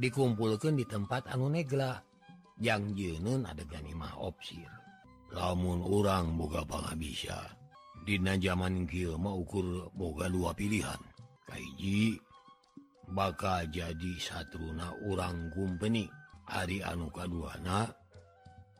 dikumpulkan 0.01 0.73
di 0.73 0.85
tempat 0.89 1.29
anu 1.29 1.53
negla 1.53 2.01
yang 2.57 2.97
jenun 2.97 3.45
ada 3.45 3.61
ganimah 3.69 4.17
opsir. 4.17 4.65
Lamun 5.31 5.85
orang 5.85 6.35
boga 6.35 6.65
bang 6.67 6.97
bisa 6.99 7.39
Dina 8.01 8.33
zaman 8.33 8.89
Gilma 8.89 9.29
ukur 9.29 9.93
boga 9.93 10.25
dua 10.25 10.57
pilihan. 10.57 10.97
Kaiji 11.45 12.17
bakal 13.13 13.69
jadi 13.69 14.13
satruna 14.17 14.89
orang 15.05 15.53
kumpeni. 15.53 16.09
Hari 16.49 16.83
anu 16.83 17.07
kaduana 17.13 17.87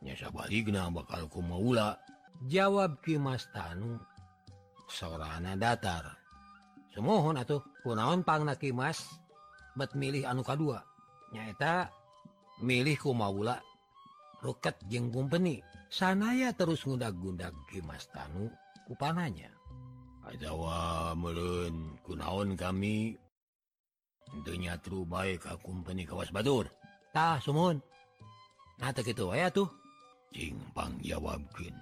nyasa 0.02 0.28
balikna 0.34 0.90
bakal 0.90 1.30
kumaula. 1.30 1.96
Jawab 2.50 2.98
Kimas 3.06 3.46
Tanu 3.54 3.96
sorana 4.90 5.54
datar. 5.54 6.18
Semohon 6.90 7.38
atau 7.38 7.62
kunaon 7.86 8.26
pangna 8.26 8.58
Kimas 8.58 9.06
bet 9.78 9.94
milih 9.94 10.26
anuka 10.26 10.58
kadua. 10.58 10.91
Nyaeta 11.32 11.90
milihku 12.62 13.16
maula 13.16 13.58
roket 14.44 14.78
jeng 14.86 15.10
kumpeni. 15.10 15.60
Sanaya 15.92 16.56
terus 16.56 16.88
ngudag-gundag 16.88 17.52
Kimas 17.68 18.08
Tanu 18.08 18.48
kupananya. 18.88 19.52
Jawa 20.40 21.12
meun 21.12 22.00
kunaon 22.00 22.56
kami? 22.56 23.12
Tentunya 24.24 24.80
tru 24.80 25.04
baik 25.04 25.44
ka 25.44 25.60
kumpeni 25.60 26.08
kawas 26.08 26.32
Batur. 26.32 26.72
Tah 27.12 27.36
sumun. 27.44 27.76
Nah 28.80 28.92
gitu 28.96 29.36
ya 29.36 29.52
tuh. 29.52 29.68
Pang 30.72 30.96
jawabkin 31.04 31.76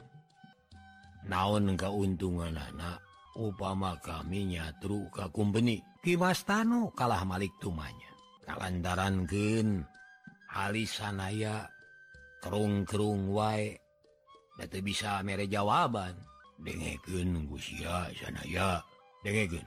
naon 1.30 1.78
keuntungan 1.78 2.58
anak 2.58 2.98
upama 3.38 3.94
kaminya 4.02 4.74
truka 4.82 5.30
kumbeni 5.30 5.78
Kimas 6.02 6.42
Tanu 6.42 6.90
kalah 6.90 7.22
Malik 7.22 7.54
tumanya 7.62 8.09
kalandaran 8.50 9.30
Gen 9.30 9.86
Ali 10.50 10.82
sanaya 10.82 11.70
kerungkerung 12.42 13.30
wae 13.30 13.78
itu 14.58 14.78
bisa 14.82 15.22
mere 15.22 15.46
jawaban. 15.46 16.18
Dengeken 16.60 17.48
gusia 17.48 18.10
sanaya 18.18 18.82
dengeken 19.22 19.64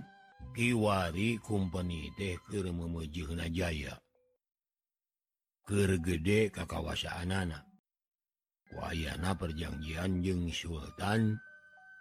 Kiwari 0.54 1.41
kumpeni 1.41 2.13
teh 2.13 2.38
ke 2.46 2.62
memujuna 2.62 3.50
Jaya. 3.50 3.98
Kergedde 5.65 6.54
ka 6.54 6.67
anak 6.69 7.65
wayana 8.69 9.34
perjanjian 9.34 10.22
jeung 10.22 10.52
Sultan 10.54 11.39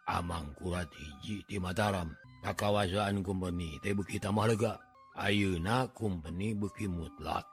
Amangkurat 0.05 0.90
hiji 0.92 1.40
di 1.49 1.57
Mataram. 1.57 2.12
Kakawasaan 2.45 3.25
kumpeni 3.25 3.81
teh 3.81 3.97
Bukita 3.97 4.29
Marga 4.29 4.77
Ayeuna 5.12 5.88
kumpeni 5.92 6.57
beki 6.57 6.88
mutlak 6.88 7.44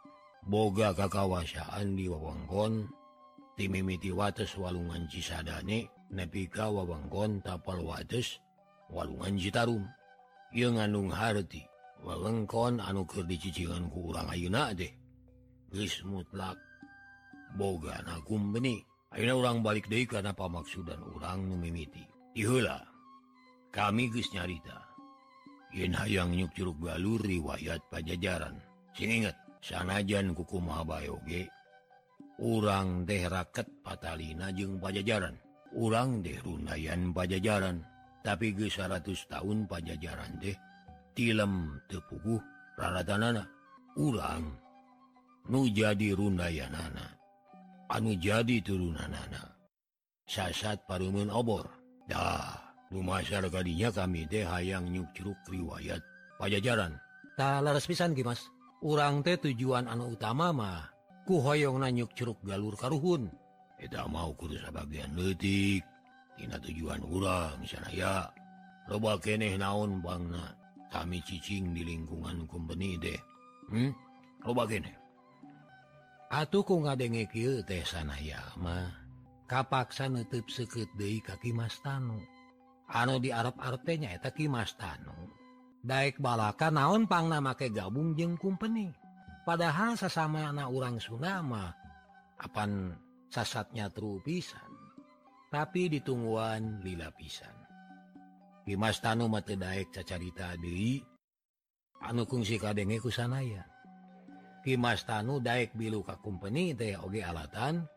boga 0.47 0.95
kakawasaan 0.95 1.99
di 1.99 2.07
wewengkon 2.07 2.87
timimiti 3.59 4.15
wates 4.15 4.55
walungan 4.55 5.05
Cisadane 5.11 5.91
nepi 6.09 6.47
ka 6.47 6.71
wewengkon 6.71 7.43
tapal 7.43 7.83
wates 7.83 8.39
walungan 8.87 9.35
Citarum 9.35 9.83
Ieu 10.55 10.71
ngandung 10.73 11.11
harti 11.11 11.61
wewengkon 12.01 12.79
anuker 12.79 13.27
dicicingan 13.27 13.91
ku 13.91 14.09
urang 14.09 14.31
ayeuna 14.31 14.71
teh 14.73 14.95
geus 15.69 16.01
mutlak 16.07 16.57
boga 17.59 17.99
na 18.07 18.17
kumpeni 18.23 18.89
Ayeuna 19.09 19.33
orang 19.41 19.65
balik 19.65 19.89
deui 19.89 20.05
karena 20.05 20.37
pamaksudan 20.37 21.01
orang 21.01 21.49
nu 21.49 21.57
mimiti. 21.57 22.05
Iheula. 22.37 22.85
Kami 23.73 24.05
geus 24.13 24.29
nyarita. 24.29 24.88
Yen 25.69 25.93
hayang 25.93 26.34
nyuk 26.34 26.51
Curug 26.58 26.82
galur 26.82 27.21
riwayat 27.21 27.86
pajajaran. 27.93 28.58
Sing 28.97 29.21
inget 29.21 29.38
sanajan 29.62 30.34
kuku 30.34 30.58
Mahabayoge 30.58 31.49
urang 32.39 33.03
deh 33.03 33.27
raket 33.27 33.67
Patalina 33.84 34.49
jeung 34.55 34.79
pajajaran. 34.79 35.36
Urang 35.77 36.25
deh 36.25 36.39
runayan 36.41 37.13
pajajaran. 37.13 37.84
Tapi 38.19 38.51
ge 38.51 38.67
100 38.67 39.32
tahun 39.32 39.69
pajajaran 39.69 40.41
deh 40.41 40.58
tilem 41.13 41.77
tepuguh 41.88 42.41
raratanana. 42.79 43.45
Urang 43.99 44.49
nu 45.51 45.69
jadi 45.69 46.15
runayanana. 46.15 47.05
Anu 47.89 48.17
jadi 48.17 48.62
turunanana. 48.62 49.43
Sasat 50.29 50.86
parumun 50.86 51.29
obor. 51.34 51.65
Dah. 52.05 52.68
lumasyar 52.89 53.45
tadinya 53.49 53.89
kami 53.93 54.25
deh 54.25 54.45
hayang 54.45 54.89
nyuk 54.89 55.10
Curug 55.13 55.38
riwayat 55.45 56.02
pajajarantahlah 56.41 57.73
resmisan 57.73 58.17
Mas. 58.25 58.41
Urang 58.80 59.19
teh 59.21 59.36
tujuan 59.36 59.91
anu 59.91 60.15
utama 60.15 60.56
mah 60.56 60.88
kuhoyong 61.28 61.84
nanyuk 61.84 62.15
Curug 62.15 62.39
galur 62.41 62.73
karuhun. 62.80 63.30
Kita 63.80 64.08
mau 64.12 64.36
kurus 64.36 64.60
bagian 64.75 65.15
detik 65.15 65.88
Tina 66.36 66.56
tujuan 66.60 67.04
urang 67.04 67.60
misalnya 67.60 67.91
ya 67.91 68.15
loba 68.88 69.19
keneh 69.19 69.60
naon 69.60 69.99
Bangna 69.99 70.56
kami 70.88 71.19
cicing 71.23 71.75
di 71.75 71.84
lingkungan 71.84 72.47
kumpeni 72.47 72.95
deh 72.99 73.19
hmm? 73.71 73.91
loba 74.47 74.67
keneh? 74.67 74.95
Atuh 76.32 76.63
ku 76.63 76.80
ngadenge 76.84 77.28
teh 77.67 77.84
sanayamah 77.84 78.91
kapaksa 79.49 80.08
nutup 80.08 80.47
seket 80.47 80.88
De 80.95 81.19
kaki 81.19 81.52
Mas 81.52 81.75
Tanu. 81.84 82.19
anu 82.89 83.21
di 83.21 83.30
Arab 83.30 83.58
artnyata 83.62 84.34
Kimas 84.34 84.73
Tanu 84.75 85.30
Daek 85.80 86.19
balaka 86.19 86.67
naon 86.67 87.08
pangna 87.08 87.39
make 87.39 87.71
gabung 87.71 88.12
jeng 88.12 88.36
kumpeni? 88.36 88.91
Padahal 89.47 89.95
sesama 89.95 90.52
anak 90.52 90.67
orang 90.67 90.99
Sunama 90.99 91.71
apan 92.36 92.91
sasatnya 93.32 93.88
tru 93.88 94.19
pisan. 94.19 94.67
Tapi 95.49 95.88
ditungguan 95.89 96.84
lila 96.84 97.10
pisan. 97.15 97.56
Kimas 98.67 98.99
Tanu 98.99 99.32
mate 99.32 99.56
Daek 99.56 99.95
cacarita 99.95 100.54
Dewi 100.60 100.99
anu 102.04 102.28
kungsi 102.28 102.60
kadenge 102.60 102.99
kusanaya 102.99 103.63
Kimas 104.60 105.08
Tanu 105.08 105.39
Daek 105.39 105.73
bilu 105.80 106.04
ka 106.04 106.19
kumpeni 106.19 106.75
teh 106.75 106.99
oge 106.99 107.23
alatan. 107.23 107.88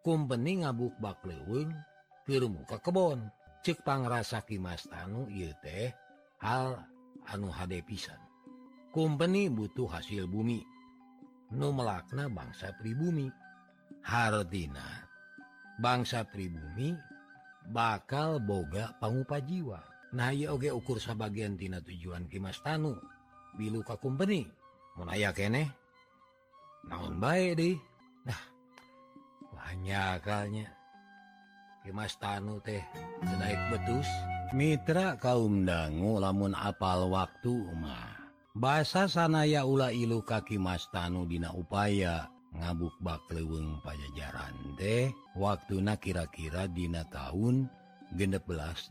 Kumpeni 0.00 0.64
ngabuk 0.64 0.96
bak 0.96 1.22
leweng 1.28 1.70
ke 2.24 2.40
muka 2.48 2.80
kebon. 2.82 3.28
cekpangrasa 3.60 4.44
Kimas 4.48 4.88
tanu 4.88 5.28
Anu 5.28 5.52
teh 5.60 5.92
hal 6.40 6.80
anu 7.28 7.48
HD 7.52 7.84
pisan. 7.84 8.18
Kumpeni 8.90 9.46
butuh 9.52 9.86
hasil 9.86 10.26
bumi. 10.26 10.64
Nu 11.54 11.70
melakna 11.70 12.26
bangsa 12.26 12.74
pribumi. 12.74 13.28
Hardina 14.00 15.04
bangsa 15.76 16.24
pribumi 16.24 16.96
bakal 17.68 18.40
boga 18.40 18.96
pangupa 18.96 19.38
jiwa. 19.44 19.84
Nah 20.16 20.32
oge 20.34 20.72
ukur 20.72 20.98
sebagiantina 20.98 21.84
tujuan 21.84 22.26
Kimas 22.26 22.58
Tanu. 22.64 22.96
Biluka 23.54 24.00
kumpeni 24.00 24.48
menaya 24.96 25.30
kene 25.36 25.70
naon 26.88 27.20
baik 27.20 27.60
deh? 27.60 27.76
Nah 28.24 28.42
banyak 29.52 30.18
kalnya 30.24 30.79
Mas 31.88 32.20
Tanu 32.20 32.60
teh 32.60 32.84
naik 33.40 33.60
betus. 33.72 34.06
Mitra 34.52 35.16
kaum 35.16 35.64
dangu 35.64 36.20
lamun 36.20 36.52
apal 36.52 37.08
waktu 37.08 37.48
waktumah 37.48 38.20
basa 38.52 39.08
sanaya 39.08 39.64
ula 39.64 39.88
ilu 39.88 40.20
kaki 40.20 40.60
Mas 40.60 40.84
Tanu 40.92 41.24
dina 41.24 41.54
upaya 41.56 42.28
ngabuk 42.52 42.92
bak 43.00 43.24
leweng 43.32 43.80
pajajaran 43.80 44.76
teh 44.76 45.08
waktu 45.38 45.80
na 45.80 45.96
kira-kira 45.96 46.66
dina 46.66 47.06
tahun 47.08 47.70
genep 48.18 48.44
87 48.50 48.90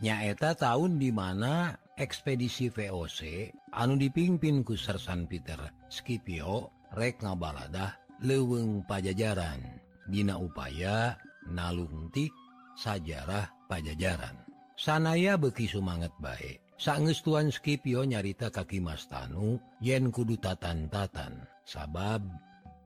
nyaeta 0.00 0.56
tahun 0.56 0.96
dimana 0.96 1.76
ekspedisi 2.00 2.72
VOC 2.72 3.52
anu 3.76 4.00
dipimpin 4.00 4.64
ku 4.64 4.74
Sersan 4.80 5.28
Peter 5.28 5.60
Skipio 5.92 6.72
rek 6.96 7.20
ngabaladah 7.20 7.92
leweng 8.24 8.80
pajajaran. 8.88 9.60
Dina 10.06 10.38
upaya 10.38 11.18
nalungtik 11.50 12.34
sajarah 12.76 13.48
pajajaran. 13.70 14.36
Sanaya 14.76 15.40
beki 15.40 15.64
sumangat 15.64 16.12
baik 16.20 16.66
sangestuan 16.76 17.48
Skipio 17.48 18.04
nyarita 18.04 18.52
kaki 18.52 18.84
Mas 18.84 19.08
Tanu 19.08 19.56
yen 19.80 20.12
kudu 20.12 20.36
tatan-tatan. 20.36 21.48
sabab 21.66 22.22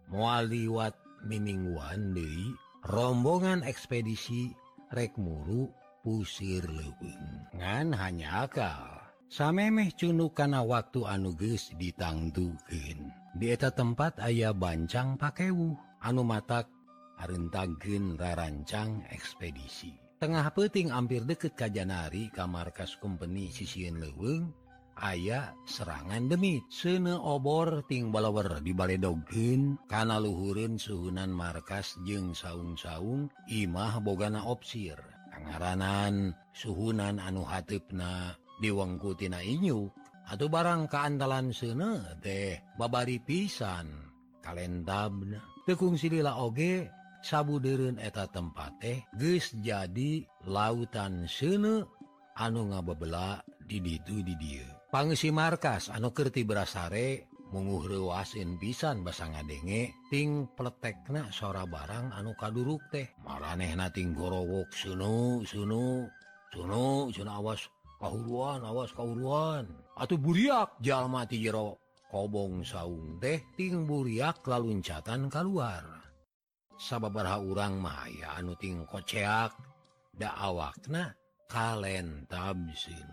mualiwat 0.08 0.96
Miningwan 1.28 2.16
Dei 2.16 2.48
rombongan 2.88 3.60
ekspedisi 3.60 4.56
rekmuru 4.88 5.68
pusir 6.00 6.64
leweng 6.64 7.44
ngan 7.60 7.92
hanya 7.92 8.48
akal. 8.48 8.96
Samemeh 9.30 9.94
cunu 9.94 10.34
kana 10.34 10.64
waktu 10.66 11.06
anuges 11.06 11.70
ditangdugen 11.78 13.14
dieta 13.38 13.70
tempat 13.70 14.18
ayah 14.26 14.50
bancang 14.50 15.14
pakewu. 15.14 15.78
Anu 16.00 16.24
matak 16.24 16.66
Arentagen 17.20 18.16
rarancang 18.16 19.04
ekspedisi. 19.12 19.92
Tengah 20.16 20.52
peting 20.56 20.88
hampir 20.88 21.24
deket 21.28 21.52
Kajanari 21.52 22.32
kamarkas 22.32 22.96
Company 22.96 23.52
sisiin 23.52 24.00
leweng 24.00 24.48
ayaah 25.00 25.56
serangan 25.64 26.28
demit. 26.28 26.64
Sene 26.68 27.16
obor 27.16 27.84
ting 27.88 28.12
balawer 28.12 28.60
di 28.60 28.72
Balai 28.76 29.00
Dogen 29.00 29.80
karena 29.88 30.20
luhurin 30.20 30.76
suhunan 30.76 31.32
markas 31.32 31.96
jeung 32.04 32.36
saung-saung 32.36 33.32
Imah 33.48 34.00
Bogana 34.04 34.44
opsir. 34.44 34.96
Pengaranan 35.32 36.36
suhunan 36.52 37.16
anu 37.16 37.44
hatipna 37.44 38.36
diwengkutina 38.60 39.40
Inyu. 39.40 39.88
Atau 40.24 40.46
barang 40.52 40.86
keandalan 40.88 41.52
sene 41.52 42.16
deh 42.20 42.60
babari 42.76 43.20
pisan. 43.20 44.08
Kalentabna. 44.40 45.40
Tekung 45.64 45.96
silila 46.00 46.40
oge 46.40 46.99
sabuderun 47.24 47.96
eta 48.00 48.26
tempat 48.28 48.72
teh 48.80 48.98
guys 49.16 49.52
jadi 49.60 50.24
lautan 50.48 51.24
sene 51.28 51.84
anu 52.36 52.72
ngababela 52.72 53.40
diditu 53.64 54.24
di 54.24 54.34
dia 54.36 54.66
pangsi 54.90 55.30
markas 55.30 55.88
anukerti 55.88 56.42
berasare 56.42 57.30
menguhruasin 57.50 58.62
pisan 58.62 59.02
basa 59.02 59.26
ngadenge 59.26 59.94
ting 60.06 60.46
pletekna 60.54 61.34
sora 61.34 61.66
barang 61.66 62.14
anu 62.14 62.32
kaduruk 62.38 62.80
teh. 62.94 63.10
Maraneh 63.26 63.74
nating 63.74 64.14
gorowok 64.14 64.70
sunu 64.70 65.42
sunu 65.42 66.06
sunu 66.54 67.10
Suno 67.10 67.30
awas 67.30 67.66
kahuruan 67.98 68.62
awas 68.62 68.94
kahuruan. 68.94 69.66
Atau 69.98 70.16
buriak 70.16 70.78
jalma 70.80 71.26
jero 71.26 71.82
kobong 72.10 72.62
saung 72.66 73.18
teh 73.18 73.42
ting 73.54 73.86
buriak 73.86 74.42
laluncatan 74.46 75.30
keluar 75.30 75.99
sababarha 76.80 77.36
urang 77.44 77.76
Maya 77.76 78.40
anuting 78.40 78.88
koceak 78.88 79.52
da 80.16 80.32
awakna 80.40 81.12
kalentabsin 81.44 83.04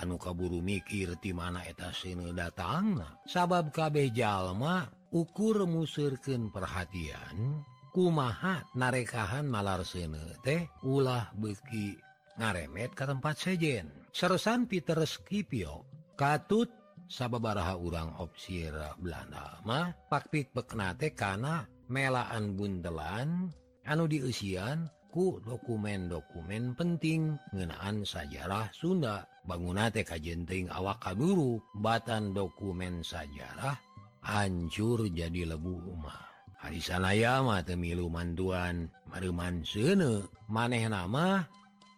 anu 0.00 0.16
kaburu 0.18 0.58
mikir 0.64 1.20
di 1.20 1.36
mana 1.36 1.62
eta 1.68 1.92
sini 1.92 2.32
datang 2.34 2.98
sabab 3.28 3.70
kabeh 3.70 4.10
jalma 4.10 4.88
ukur 5.14 5.68
musirken 5.68 6.50
perhatian 6.50 7.62
kumaha 7.94 8.66
narekahan 8.74 9.46
malar 9.46 9.84
sene 9.86 10.36
teh 10.44 10.66
ulah 10.84 11.30
beki 11.36 11.96
ngaremet 12.38 12.94
ke 12.94 13.04
tempat 13.04 13.34
sejen. 13.34 13.90
Sersan 14.14 14.70
Peter 14.70 14.98
Skipio 15.02 15.82
katut 16.14 16.70
sababaraha 17.10 17.74
urang 17.74 18.14
opsir 18.22 18.70
Belanda 19.00 19.58
mah 19.66 19.90
paktik 20.06 20.54
beknate 20.54 21.16
kana 21.16 21.77
melaan 21.88 22.54
bundelan 22.54 23.52
anu 23.88 24.04
diusian 24.06 24.88
ku 25.08 25.40
dokumen-dokumen 25.40 26.76
penting 26.76 27.34
ngenaan 27.56 28.04
sajarah 28.04 28.68
Sunda. 28.76 29.24
Bangunate 29.48 30.04
TK 30.04 30.68
awak 30.68 31.00
kaburu 31.00 31.56
batan 31.80 32.36
dokumen 32.36 33.00
sajarah 33.00 33.80
hancur 34.20 35.08
jadi 35.08 35.48
lebu 35.48 35.72
rumah 35.88 36.28
hari 36.58 36.82
sanayama 36.82 37.64
temilu 37.64 38.10
manduan 38.10 38.90
maruman 39.08 39.62
sene 39.62 40.26
maneh 40.50 40.84
nama 40.90 41.46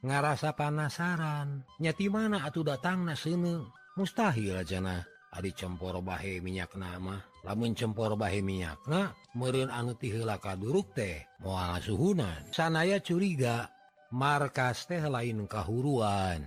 ngarasa 0.04 0.56
panasaran. 0.56 1.64
Nyati 1.80 2.06
mana 2.08 2.44
atuh 2.44 2.64
datang 2.64 3.04
na 3.04 3.16
sene 3.16 3.66
mustahil 3.96 4.60
aja 4.60 4.80
nah. 4.80 5.02
Hari 5.30 5.54
campur 5.54 5.94
bahe 6.02 6.42
minyak 6.42 6.74
nama. 6.74 7.22
lamun 7.46 7.72
cempor 7.72 8.14
bahe 8.20 8.44
minyak 8.44 8.80
nah 8.86 9.16
merin 9.32 9.72
anu 9.72 9.96
tihilaka 9.96 10.58
duruk 10.58 10.92
teh 10.92 11.24
mua 11.40 11.80
suhunan. 11.80 12.52
Sanaya 12.52 13.00
curiga 13.00 13.70
markas 14.12 14.84
teh 14.86 15.00
lain 15.00 15.48
kahuruan. 15.48 16.44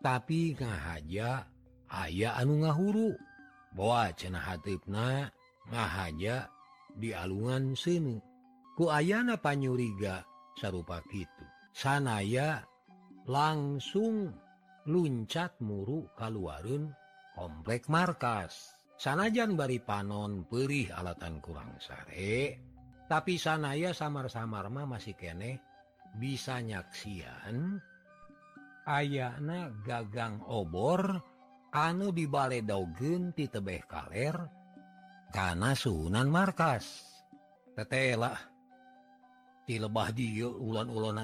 Tapi 0.00 0.56
ngahaja 0.56 1.44
aya 1.92 2.30
anu 2.40 2.64
ngahuru. 2.64 3.12
Bawa 3.70 4.10
bahwa 4.10 4.18
cenahhatipna 4.18 5.30
ngahaja 5.70 6.50
di 6.98 7.14
alungan 7.14 7.78
sini 7.78 8.18
ku 8.74 8.90
ayana 8.90 9.38
panyuriga 9.38 10.26
sarupa 10.58 10.98
gitu 11.06 11.46
sanaya 11.70 12.66
langsung 13.30 14.34
luncat 14.90 15.54
muru 15.62 16.10
kaluarun 16.18 16.90
komplek 17.38 17.86
markas. 17.86 18.79
sanajan 19.00 19.56
bari 19.56 19.80
panon 19.80 20.44
perih 20.44 20.92
alatan 20.92 21.40
kurang 21.40 21.80
sare 21.80 22.70
tapi 23.10 23.42
sanaya 23.42 23.90
samar-samarma 23.90 24.86
masih 24.86 25.18
kene. 25.18 25.58
Bisa 26.14 26.62
nyaksian 26.62 27.82
ayana 28.86 29.70
gagang 29.82 30.42
obor 30.46 31.18
anu 31.74 32.14
di 32.14 32.26
dibalik 32.26 32.66
dagen 32.66 33.34
di 33.34 33.46
tebeh 33.50 33.82
kaler 33.90 34.34
karena 35.34 35.74
Sunan 35.74 36.30
markas. 36.30 37.10
Tetelah 37.74 38.38
di 39.66 39.78
lebah 39.78 40.10
di 40.10 40.42
ulan-ulan 40.42 41.22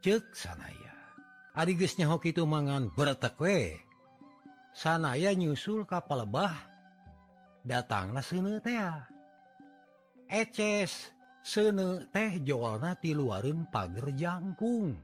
cek 0.00 0.24
sanaya 0.34 0.94
Arigesnya 1.54 2.10
hoki 2.10 2.34
itu 2.34 2.42
mangan 2.42 2.90
bertekwe 2.90 3.78
sanaya 4.70 5.34
nyusul 5.34 5.84
kapal 5.84 6.24
lebah 6.24 6.54
datang 7.66 8.16
eces 10.30 11.10
sene 11.42 12.06
teh 12.14 12.38
jolna 12.46 12.94
ti 12.94 13.10
luarin 13.12 13.66
pagar 13.66 14.14
jangkung. 14.14 14.94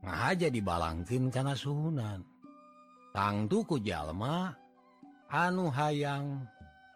Nga 0.00 0.14
aja 0.32 0.48
dibalangkin 0.48 1.28
karena 1.28 1.52
Sunan 1.52 2.24
tangtuku 3.12 3.84
Jalma 3.84 4.56
anu 5.28 5.68
hayang 5.68 6.48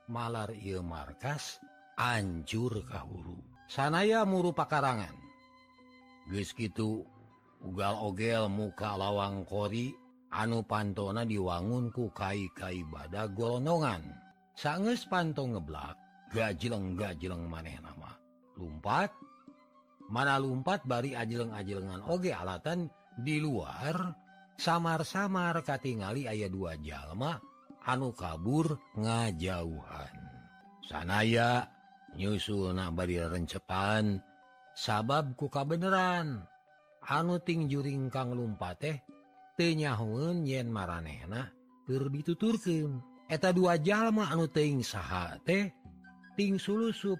malar 0.09 0.57
il 0.57 0.80
markas 0.80 1.61
ancur 2.00 2.80
kahuru 2.88 3.37
sanaya 3.68 4.24
muru 4.24 4.57
pakarangan. 4.57 5.12
Guys 6.33 6.57
gitu 6.57 7.04
ugal-ogel 7.61 8.48
muka 8.48 8.96
lawang 8.96 9.44
kori 9.44 9.92
anu 10.34 10.66
pantona 10.66 11.22
diwangunku 11.22 12.10
kai-kai 12.10 12.82
bada 12.90 13.30
golonongan 13.30 14.02
sanges 14.58 15.06
panto 15.06 15.46
ngeblak 15.46 15.94
gajileng 16.34 16.98
gajileng 16.98 17.46
maneh 17.46 17.78
nama 17.78 18.18
lumpat 18.58 19.14
mana 20.10 20.36
lumpat 20.36 20.84
bari 20.84 21.16
ajileng-ajilengan 21.16 22.04
oge 22.10 22.34
alatan 22.34 22.90
di 23.14 23.40
luar 23.40 24.12
samar-samar 24.58 25.62
katingali 25.62 26.26
ayat 26.28 26.50
dua 26.50 26.78
jalma 26.78 27.38
anu 27.84 28.14
kabur 28.16 28.80
ngajauhan. 28.96 30.14
Sanaya 30.84 31.68
nyusul 32.14 32.76
na 32.76 32.92
bari 32.92 33.16
rencepan 33.18 34.20
sabab 34.76 35.32
kuka 35.36 35.64
beneran 35.64 36.44
anu 37.04 37.40
ting 37.40 37.68
juring 37.68 38.12
kang 38.12 38.36
lumpat 38.36 38.76
teh 38.80 38.96
tenyaun 39.54 40.42
yen 40.46 40.70
maranenak 40.70 41.54
dituturkan 41.86 43.02
eta 43.28 43.52
dua 43.52 43.76
jalma 43.78 44.28
anu 44.32 44.48
teing 44.48 44.80
saha 44.80 45.36
teh 45.44 45.70
ting 46.34 46.58
sulusup. 46.58 47.18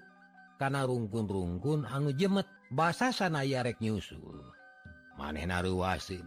Karena 0.55 0.87
rungkun-rungkun 0.87 1.83
anu 1.83 2.15
jemet 2.15 2.47
bahasa 2.71 3.11
sanayarek 3.11 3.83
nyusul. 3.83 4.39
Maneh 5.19 5.43
naruwasin 5.43 6.23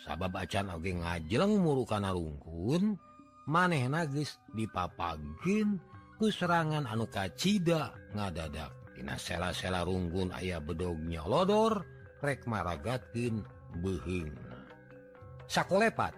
sabab 0.00 0.32
acan 0.40 0.72
oge 0.72 0.96
ngajeleng 0.96 1.60
muru 1.60 1.84
kana 1.84 2.16
rungkun 2.16 2.96
maneh 3.44 3.84
nagis 3.84 4.40
dipapagin 4.56 5.76
ku 6.16 6.32
serangan 6.32 6.88
anu 6.88 7.04
kacida 7.04 7.92
ngadadak. 8.16 8.72
Dina 8.96 9.20
sela-sela 9.20 9.84
rungkun 9.84 10.32
ayah 10.40 10.60
bedognya 10.64 11.20
lodor 11.28 11.84
rek 12.24 12.48
maragatkin 12.48 13.44
behing 13.84 14.32
sakolepat 15.50 16.14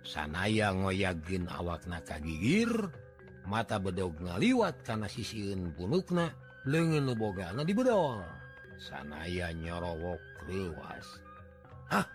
sanaya 0.00 0.72
ngoyagin 0.72 1.44
awakna 1.52 2.00
kagigir 2.00 2.72
mata 3.44 3.76
bedog 3.76 4.16
ngaliwat 4.16 4.80
karena 4.80 5.12
sisiun 5.12 5.76
punukna 5.76 6.32
lengan 6.64 7.12
di 7.68 7.74
bedol. 7.76 8.24
Sanaya 8.82 9.54
nyorowok 9.54 10.18
lewas 10.50 11.06
ah 11.92 12.08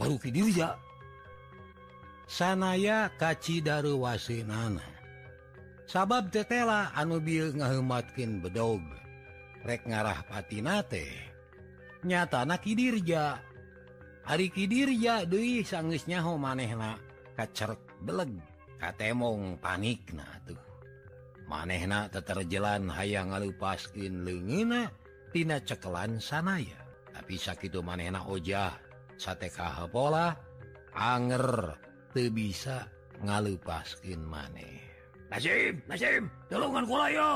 baru 0.00 0.16
kidirja 0.16 0.78
sanaya 2.24 3.12
kaci 3.20 3.60
dari 3.60 3.92
wasinana 3.92 4.84
sabab 5.84 6.32
tetela 6.32 6.88
anu 6.96 7.20
bil 7.20 7.52
ngahematkin 7.52 8.40
bedog 8.40 8.80
rek 9.66 9.84
ngarah 9.84 10.24
patinate 10.24 11.04
nyata 12.06 12.48
nakidirja 12.48 13.42
hari 14.28 14.52
Kidir 14.52 14.92
ya 14.92 15.24
Dwi 15.24 15.64
sangisnyaho 15.64 16.36
manehna 16.36 17.00
kacerk 17.32 17.80
beleg 18.04 18.36
katemong 18.76 19.56
panik 19.56 20.04
na 20.12 20.28
tuh 20.44 20.60
manehna 21.48 22.12
teterjelan 22.12 22.92
hayang 22.92 23.32
ngalupaskin 23.32 24.28
lengina 24.28 24.92
tina 25.32 25.64
cekelan 25.64 26.20
sanaya 26.20 26.76
tapi 27.08 27.40
sakit 27.40 27.72
manehna 27.80 28.28
ojah 28.28 28.76
satekah 29.16 29.88
pola 29.88 30.36
anger 30.92 31.80
teu 32.12 32.28
bisa 32.28 32.84
ngalupaskin 33.24 34.20
maneh 34.20 34.84
Nasim, 35.28 35.84
Nasim, 35.84 36.24
tolongan 36.48 36.88
kula 36.88 37.12
yo. 37.12 37.32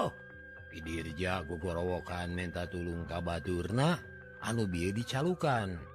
Pidirja 0.72 1.44
gugorowokan 1.44 2.32
minta 2.32 2.64
tulung 2.64 3.04
ka 3.04 3.20
baturna 3.20 4.00
anu 4.40 4.64
bieu 4.64 4.96
dicalukan. 4.96 5.91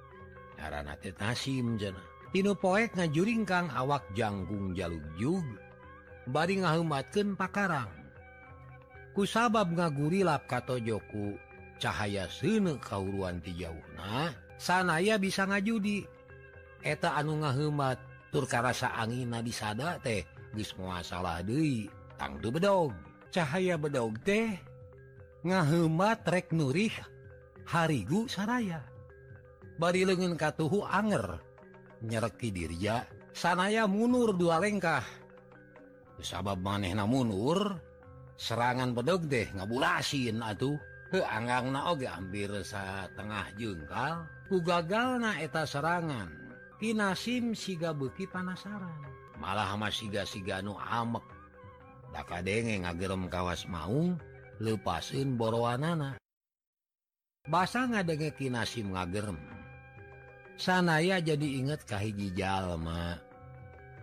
nasim 1.18 1.78
Tino 2.28 2.52
poek 2.52 2.92
ngajuring 2.92 3.48
Kang 3.48 3.72
awak 3.72 4.04
Janggung 4.12 4.76
Jaluk 4.76 5.00
juga 5.16 5.64
bari 6.28 6.60
ngahumatkan 6.60 7.32
pakarang. 7.40 7.88
Kusabab 9.16 9.72
ngagurilap 9.72 10.44
katojoku 10.44 11.40
cahaya 11.80 12.28
sene 12.28 12.76
kauruan 12.78 13.40
ti 13.40 13.56
jauhna. 13.56 14.30
sanaya 14.58 15.16
bisa 15.16 15.48
ngajudi. 15.48 16.04
Eta 16.84 17.16
anu 17.18 17.42
ngahumat 17.42 17.98
turkarasa 18.30 18.92
angina 18.94 19.42
disada 19.42 19.98
teh 19.98 20.22
semua 20.58 21.02
salah 21.02 21.42
De 21.42 21.86
tangtu 22.18 22.50
bedog 22.50 22.94
cahaya 23.30 23.78
bedog 23.78 24.14
teh 24.22 24.58
ngahumat 25.42 26.22
rek 26.26 26.50
Nurih 26.54 26.92
harigu 27.66 28.26
Saraya. 28.30 28.82
bari 29.78 30.04
lengan 30.04 30.34
katuhu 30.34 30.84
anger. 30.84 31.40
Nyereki 32.02 32.50
dirja 32.50 33.06
sanaya 33.32 33.86
munur 33.86 34.34
dua 34.34 34.58
lengkah. 34.58 35.02
Sabab 36.18 36.58
manehna 36.58 37.06
munur 37.06 37.78
serangan 38.34 38.92
bedog 38.92 39.30
deh 39.30 39.48
ngabulasin 39.54 40.42
atuh. 40.42 40.76
Keanggang 41.08 41.72
naoge 41.72 42.04
hampir 42.04 42.52
setengah 42.60 43.48
jengkal 43.56 44.28
ku 44.52 44.60
gagal 44.60 45.16
na 45.16 45.40
eta 45.40 45.64
serangan. 45.64 46.28
Kinasim 46.76 47.56
siga 47.56 47.96
beki 47.96 48.28
panasaran 48.28 49.08
malah 49.38 49.70
ama 49.72 49.88
siga-siga 49.88 50.60
nu 50.60 50.74
amek. 50.76 51.22
Daka 52.10 52.42
denge 52.42 52.82
ngagerem 52.82 53.30
kawas 53.30 53.64
maung 53.70 54.18
lepasin 54.58 55.38
borowanana. 55.38 56.18
Basa 57.46 57.86
ngadenge 57.88 58.34
kinasim 58.34 58.92
ngagerem. 58.92 59.57
sanaya 60.58 61.22
jadi 61.22 61.48
inget 61.62 61.86
kahiji 61.86 62.34
jalma. 62.34 63.16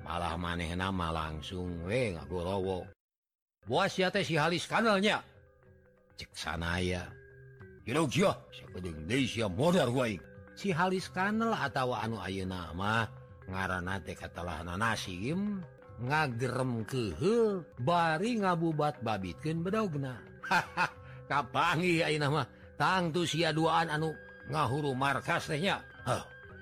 Malah 0.01 0.39
maneh 0.39 0.71
nama 0.73 1.11
langsung 1.11 1.83
we 1.83 2.15
ngagorowo 2.15 2.87
buas 3.65 3.97
ya 3.97 4.13
teh 4.13 4.21
si 4.21 4.37
halis 4.37 4.69
kanalnya. 4.69 5.21
Cek 6.15 6.31
sanaya 6.31 7.11
Yaudah, 7.85 8.09
siapa 8.49 8.81
sekadang 8.81 8.97
Indonesia 8.97 9.45
modar 9.45 9.89
wae. 9.93 10.17
Si 10.57 10.73
halis 10.73 11.05
kanal 11.13 11.53
atau 11.53 11.93
anu 11.93 12.17
ayeuna 12.17 12.73
mah 12.73 13.05
ngaranna 13.45 14.01
teh 14.01 14.17
katalahan 14.17 14.73
nasim 14.73 15.61
ngagerem 16.01 16.81
kehel 16.89 17.61
bari 17.77 18.41
ngabubat 18.41 19.05
babitkeun 19.05 19.61
bedogna. 19.61 20.17
Haha, 20.41 20.89
kapangi 21.29 22.01
ayeuna 22.01 22.25
nama 22.25 22.43
tangtu 22.73 23.29
sia 23.29 23.53
duaan 23.53 23.93
anu 23.93 24.17
ngahuru 24.49 24.97
markas 24.97 25.45
tehnya. 25.45 25.85
Hah, 26.09 26.25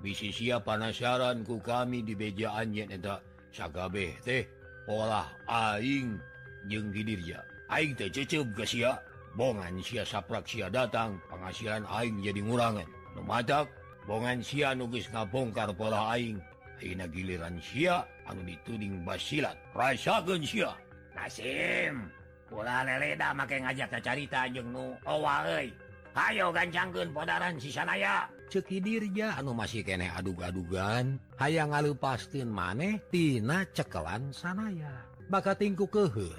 bisi 0.00 0.32
siap 0.32 0.68
panasaranku 0.68 1.60
kami 1.64 2.04
dibejaannya 2.04 2.96
tak 3.00 3.20
Sakabeh 3.56 4.12
teh 4.20 4.44
olah 4.84 5.24
aing 5.48 6.20
jeung 6.68 6.92
gidirja 6.92 7.40
Aing 7.66 7.98
teh 7.98 8.06
cecep 8.06 8.46
ke 8.54 8.62
sia. 8.62 8.94
Bongan 9.36 9.82
sia 9.84 10.06
saprak 10.06 10.48
sia 10.48 10.70
datang 10.70 11.20
penghasilan 11.28 11.84
aing 11.88 12.22
jadi 12.24 12.40
ngurangan. 12.40 12.88
Numatak 13.18 13.68
bongan 14.06 14.40
sia 14.40 14.72
nugis 14.72 15.10
ngabongkar 15.10 15.74
pola 15.74 16.14
aing. 16.14 16.38
Aina 16.78 17.08
giliran 17.10 17.58
sia 17.58 18.06
anu 18.28 18.46
dituding 18.46 19.02
basilat. 19.02 19.58
Rasakeun 19.74 20.46
sia. 20.46 20.72
Nasim 21.16 22.12
Pula 22.46 22.86
leleda 22.86 23.34
make 23.34 23.58
ngajak 23.58 23.98
carita 23.98 24.46
jeung 24.54 24.70
nu 24.70 24.94
owa 25.02 25.42
euy. 25.58 25.74
Hayo 26.14 26.54
gancangkeun 26.54 27.10
podaran 27.10 27.58
si 27.58 27.74
sanaya. 27.74 28.30
cekidirja. 28.48 29.36
Anu 29.38 29.52
masih 29.52 29.82
kene 29.82 30.10
adug-adugan 30.10 31.18
aya 31.38 31.66
ngalupastin 31.66 32.48
maneh 32.48 33.02
tina 33.10 33.66
cekelan 33.70 34.30
sanaya. 34.30 35.06
Baka 35.26 35.58
tingku 35.58 35.90
kehe 35.90 36.30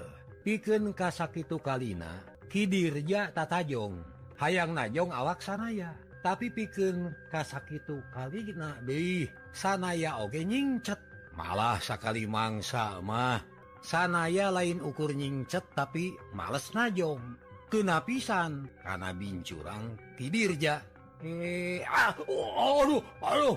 piken 0.42 0.96
kasakitu 0.96 1.60
kalina 1.60 2.24
kidirja 2.48 3.28
tatajong 3.36 4.00
hayang 4.40 4.72
najong 4.72 5.12
awak 5.12 5.44
sanaya. 5.44 5.92
Tapi 6.18 6.50
piken 6.50 7.14
kasakitu 7.30 8.02
kalina 8.10 8.74
deih 8.82 9.30
sanaya 9.54 10.18
oge 10.18 10.42
nyingcet. 10.42 10.98
Malah 11.38 11.78
sakali 11.78 12.26
mangsa 12.26 12.98
mah 12.98 13.38
sanaya 13.78 14.50
lain 14.50 14.82
ukur 14.82 15.14
nyingcet 15.14 15.62
tapi 15.78 16.16
males 16.34 16.74
najong. 16.74 17.38
Kena 17.68 18.00
pisan 18.00 18.64
karena 18.80 19.12
bincurang 19.12 20.00
kidirja. 20.16 20.80
eh 21.24 21.82
ah, 21.82 22.14
oh, 22.26 22.82
aduh, 22.84 23.02
aduh. 23.22 23.56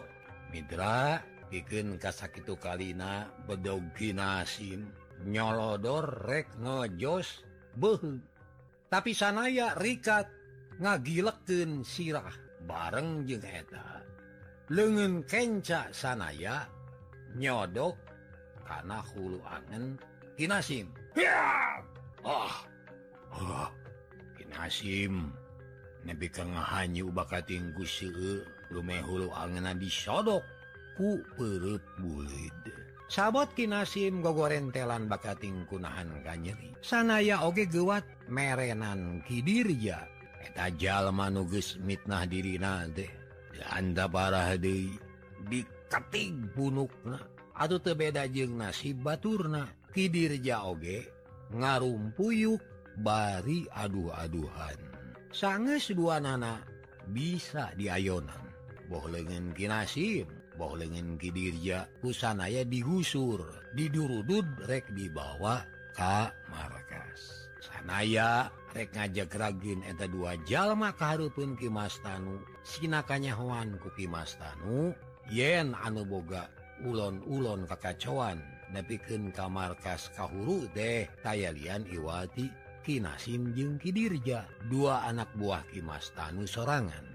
Mitra 0.50 1.22
bikin 1.52 2.00
kasak 2.02 2.42
itu 2.42 2.56
kalina 2.58 3.28
bedogi 3.48 4.12
nasim 4.16 4.92
nyolodor 5.24 6.26
rek 6.26 6.50
ngejos 6.58 7.46
beh 7.78 8.02
tapi 8.92 9.16
sanaya 9.16 9.72
rikat 9.80 10.28
ngagileken 10.84 11.88
sirah. 11.88 12.34
Bareng 12.62 13.26
jeung 13.26 13.42
eta. 13.42 14.04
Lengan 14.70 15.24
kenca 15.26 15.90
sanaya 15.96 16.68
nyodok 17.40 17.96
karena 18.68 19.00
hulu 19.00 19.40
angen 19.48 19.96
kinasim. 20.36 20.92
Ah, 22.28 22.62
ah. 23.32 23.72
kinasim. 24.36 25.32
nebi 26.08 26.28
kehanyu 26.30 27.10
bakattingku 27.14 27.86
lume 28.72 28.98
hulu 29.04 29.30
angena 29.36 29.76
disodok 29.76 30.42
ku 30.98 31.20
perut 31.36 31.84
bulid 32.00 32.62
sabot 33.12 33.52
kinasim 33.52 34.24
gogorentelan 34.24 35.12
bakating 35.12 35.68
kunahan 35.68 36.08
kanyeri 36.24 36.72
sanaya 36.80 37.44
oge 37.46 37.70
gewat 37.70 38.04
merenan 38.32 39.22
kidirja. 39.28 40.08
Etajjal 40.42 41.14
manuges 41.14 41.78
mitnah 41.78 42.26
diri 42.26 42.58
nade 42.58 43.08
anda 43.70 44.10
parah 44.10 44.58
de 44.58 44.90
diketing 45.46 46.50
punukna. 46.56 47.22
Atau 47.54 47.78
tebeda 47.78 48.26
jeng 48.26 48.58
nasib 48.58 49.06
baturna. 49.06 49.70
Kidirja 49.94 50.66
oge 50.66 51.06
ngarumpuyuk 51.54 52.64
bari 52.98 53.68
aduh-aduhan. 53.70 54.91
sanges 55.32 55.92
dua 55.96 56.20
nana 56.20 56.64
bisa 57.12 57.72
diayonan. 57.76 58.52
Boh 58.92 59.08
lengen 59.08 59.56
kinasib 59.56 60.28
boh 60.60 60.76
lengen 60.76 61.16
kidirja 61.16 61.88
pusanaya 62.04 62.68
digusur 62.68 63.42
didurudud 63.74 64.46
rek 64.68 64.92
dibawa 64.92 65.64
ka 65.96 66.30
markas. 66.52 67.50
Sanaya 67.64 68.52
rek 68.76 68.92
ngajak 68.92 69.32
ragin 69.36 69.80
eta 69.88 70.06
dua 70.12 70.36
jalma 70.44 70.92
kaharupun 70.96 71.56
kimastanu 71.56 72.44
sinakanya 72.68 73.36
hewan 73.36 73.80
ku 73.80 73.90
kimastanu 73.96 74.92
yen 75.32 75.72
anu 75.82 76.04
boga 76.04 76.52
ulon-ulon 76.84 77.70
kekacauan 77.70 78.42
nepikeun 78.72 79.36
ka 79.36 79.52
markas 79.52 80.08
kahuru 80.16 80.66
deh 80.72 81.06
tayalian 81.22 81.84
Iwati 81.88 82.48
Kinasim 82.82 83.54
jeung 83.54 83.78
Kidirja 83.78 84.50
dua 84.66 85.06
anak 85.06 85.30
buah 85.38 85.62
Kimas 85.70 86.10
Tanu 86.18 86.50
sorangan. 86.50 87.06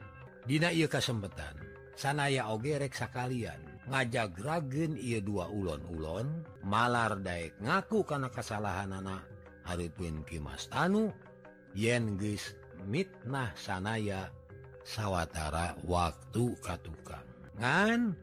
Dina 0.46 0.70
ia 0.70 0.86
kesempatan 0.86 1.58
sanaya 1.98 2.46
ogerek 2.54 2.94
sakalian. 2.94 3.58
Ngajak 3.86 4.42
ragen 4.42 4.98
ia 4.98 5.22
dua 5.22 5.46
ulon-ulon 5.46 6.42
malar 6.66 7.22
Daek 7.22 7.62
ngaku 7.62 8.02
karena 8.02 8.26
kesalahan 8.34 8.90
anak 8.98 9.22
Harpun 9.62 10.26
Kimas 10.26 10.66
Tanu 10.66 11.14
Yenggis 11.76 12.56
mitnah 12.86 13.54
sanaya 13.54 14.32
sawwatara 14.82 15.78
waktu 15.86 16.56
katukang. 16.62 17.26
Ngan 17.62 18.16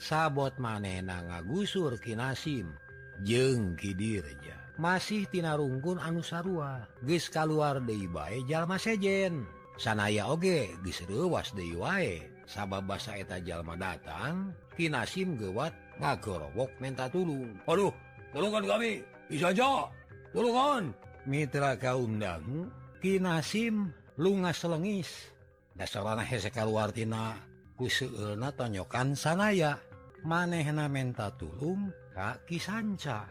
sabot 0.00 0.56
manena 0.58 1.22
ngagusur 1.26 2.00
Kinasim 2.00 2.74
jeng 3.22 3.78
Kidirja. 3.78 4.63
masihtinarunggun 4.78 6.02
anusarwa 6.02 6.86
guys 7.02 7.30
keluar 7.30 7.78
Debajallma 7.78 8.78
sejen. 8.78 9.46
Sanaya 9.74 10.30
oge 10.30 10.70
diseruwas 10.86 11.50
De 11.54 11.74
wae. 11.74 12.30
Sabab 12.44 12.84
basa 12.84 13.16
eta 13.16 13.40
Jalma 13.40 13.72
datang 13.72 14.52
Kinasim 14.76 15.40
gewat 15.40 15.72
ngagorowok 15.98 16.70
menta 16.78 17.08
tulung. 17.08 17.56
Aduh 17.66 17.90
tolongan 18.30 18.66
kami. 18.68 19.02
Bisa 19.30 19.50
aja. 19.50 19.88
Tolongan 20.34 20.92
Mitra 21.24 21.74
kaundang 21.80 22.70
Kinasim 23.02 23.90
lunga 24.20 24.52
selengis. 24.54 25.32
Dasarana 25.74 26.22
hese 26.22 26.54
keluartina 26.54 27.34
kuseulna 27.74 28.54
tonyokan 28.54 29.18
sanaya. 29.18 29.80
Manehna 30.24 30.88
menta 30.88 31.28
tulung 31.36 31.92
kaki 32.16 32.56
sanca 32.56 33.28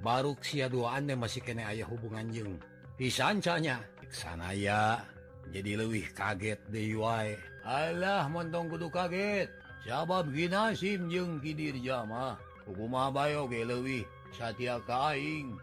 baru 0.00 0.36
si 0.40 0.64
duaannya 0.64 1.16
masih 1.16 1.44
kene 1.44 1.64
ayah 1.64 1.88
hubungan 1.88 2.28
jeng 2.32 2.56
pisancanya 2.96 3.84
sanaya 4.10 5.04
jadi 5.54 5.80
lebih 5.80 6.10
kaget 6.12 6.60
DIY 6.68 7.50
Allah 7.64 8.24
montong 8.32 8.72
kudu 8.72 8.88
kaget. 8.88 9.52
Sabab 9.84 10.32
ginasim 10.32 11.08
jeng 11.08 11.40
kidir 11.40 11.76
jamah 11.80 12.36
hukuma 12.68 13.08
bayo 13.12 13.48
ge 13.48 13.64
leuwih 13.64 14.04
satya 14.32 14.80
kaing 14.84 15.56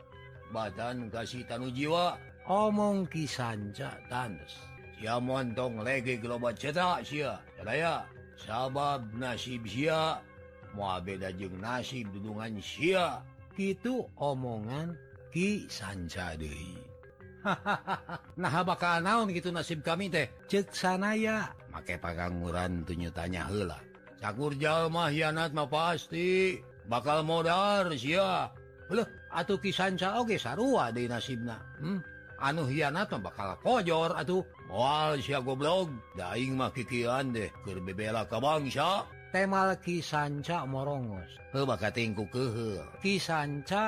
badan 0.54 1.10
kasih 1.10 1.46
tanu 1.46 1.70
jiwa. 1.74 2.18
Omong 2.48 3.12
kisanca 3.12 4.00
tanes 4.08 4.56
Ya 5.04 5.20
montong 5.20 5.84
lege 5.84 6.18
geloba 6.18 6.56
cetak 6.56 7.04
sia. 7.06 7.38
Sadaya 7.60 8.08
sabab 8.40 9.04
nasib 9.14 9.68
sia. 9.68 10.24
Mau 10.74 10.98
beda 11.04 11.30
jeng 11.36 11.60
nasib 11.62 12.10
dudungan 12.16 12.58
sia. 12.64 13.22
itu 13.58 14.06
omongan 14.22 14.94
Ki 15.34 15.68
Sanjadei 15.68 16.78
hahaha 17.44 18.18
nah 18.42 18.62
bakal 18.62 19.02
naon 19.04 19.34
gitu 19.34 19.54
nasib 19.54 19.86
kami 19.86 20.10
teh? 20.10 20.30
Cek 20.50 20.74
sanaya 20.74 21.52
make 21.74 22.00
pagangguran 22.02 22.86
tunyu 22.88 23.12
tanya 23.14 23.46
hela 23.50 23.78
cakur 24.20 24.54
jalma 24.58 25.14
hianat 25.14 25.54
mah 25.54 25.70
pasti. 25.70 26.60
Bakal 26.88 27.28
modar 27.28 27.92
sia. 28.00 28.48
Loh 28.88 29.08
atuh 29.32 29.60
Ki 29.60 29.76
Sanca 29.76 30.18
oge 30.20 30.40
sarua 30.40 30.90
di 30.92 31.06
nasibna. 31.06 31.60
Hmm? 31.80 32.00
anu 32.38 32.70
hianat 32.70 33.10
mah 33.18 33.22
bakal 33.28 33.50
kojor 33.62 34.14
atuh. 34.16 34.46
Moal 34.72 35.20
sia 35.20 35.44
goblok. 35.44 35.92
Daing 36.16 36.56
mah 36.56 36.72
kikian 36.72 37.36
deh. 37.36 37.52
Keur 37.66 37.84
bebela 37.84 38.26
ka 38.26 38.40
bangsa. 38.40 39.06
temal 39.32 39.76
Kisanca 39.80 40.64
Morongos 40.68 41.32
Kisanca 43.04 43.86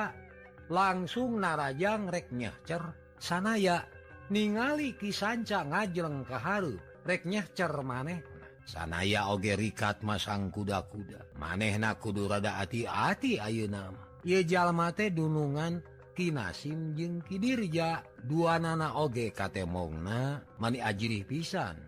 langsung 0.70 1.42
narajang 1.42 2.08
reknya 2.08 2.52
cer 2.62 2.82
sanaya 3.18 3.84
ningali 4.30 4.94
Kisanca 4.94 5.66
ngajeng 5.66 6.22
keharu 6.24 6.76
reknya 7.04 7.42
cer 7.52 7.74
maneh 7.82 8.40
sanaya 8.70 9.26
oge 9.34 9.58
rikat 9.58 10.06
masang 10.06 10.54
kuda-kuda. 10.54 11.34
Maneh 11.34 11.74
na 11.74 11.98
kudu 11.98 12.30
rada 12.30 12.62
hati-hati 12.62 13.42
Ayu 13.42 13.66
nama 13.66 13.98
Yejalmate 14.22 15.10
dunungan 15.10 15.82
Kinasim 16.14 16.92
jeng 16.94 17.24
Kidirja 17.24 18.04
dua 18.20 18.60
nana 18.60 18.94
oge 19.00 19.32
katemongna 19.32 20.44
mani 20.60 20.78
ajih 20.78 21.24
pisan. 21.24 21.80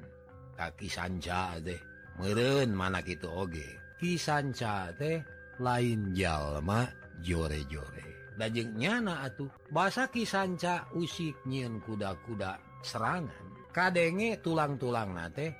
Kaki 0.56 0.88
sanca 0.88 1.60
deh. 1.60 1.91
meren 2.22 2.70
mana 2.70 3.02
gitu 3.02 3.26
oge. 3.26 3.98
Kisanca 3.98 4.94
teh 4.94 5.18
lain 5.58 6.14
jalma 6.14 6.86
jore-jore. 7.18 8.38
Dajengnyana 8.38 9.26
atuh 9.26 9.50
bahasa 9.74 10.06
kisanca 10.06 10.86
usik 10.94 11.42
nyiin 11.50 11.82
kuda-kuda 11.82 12.62
serangan. 12.86 13.74
Kadenge 13.74 14.38
tulang-tulang 14.38 15.18
na 15.18 15.26
teh 15.26 15.50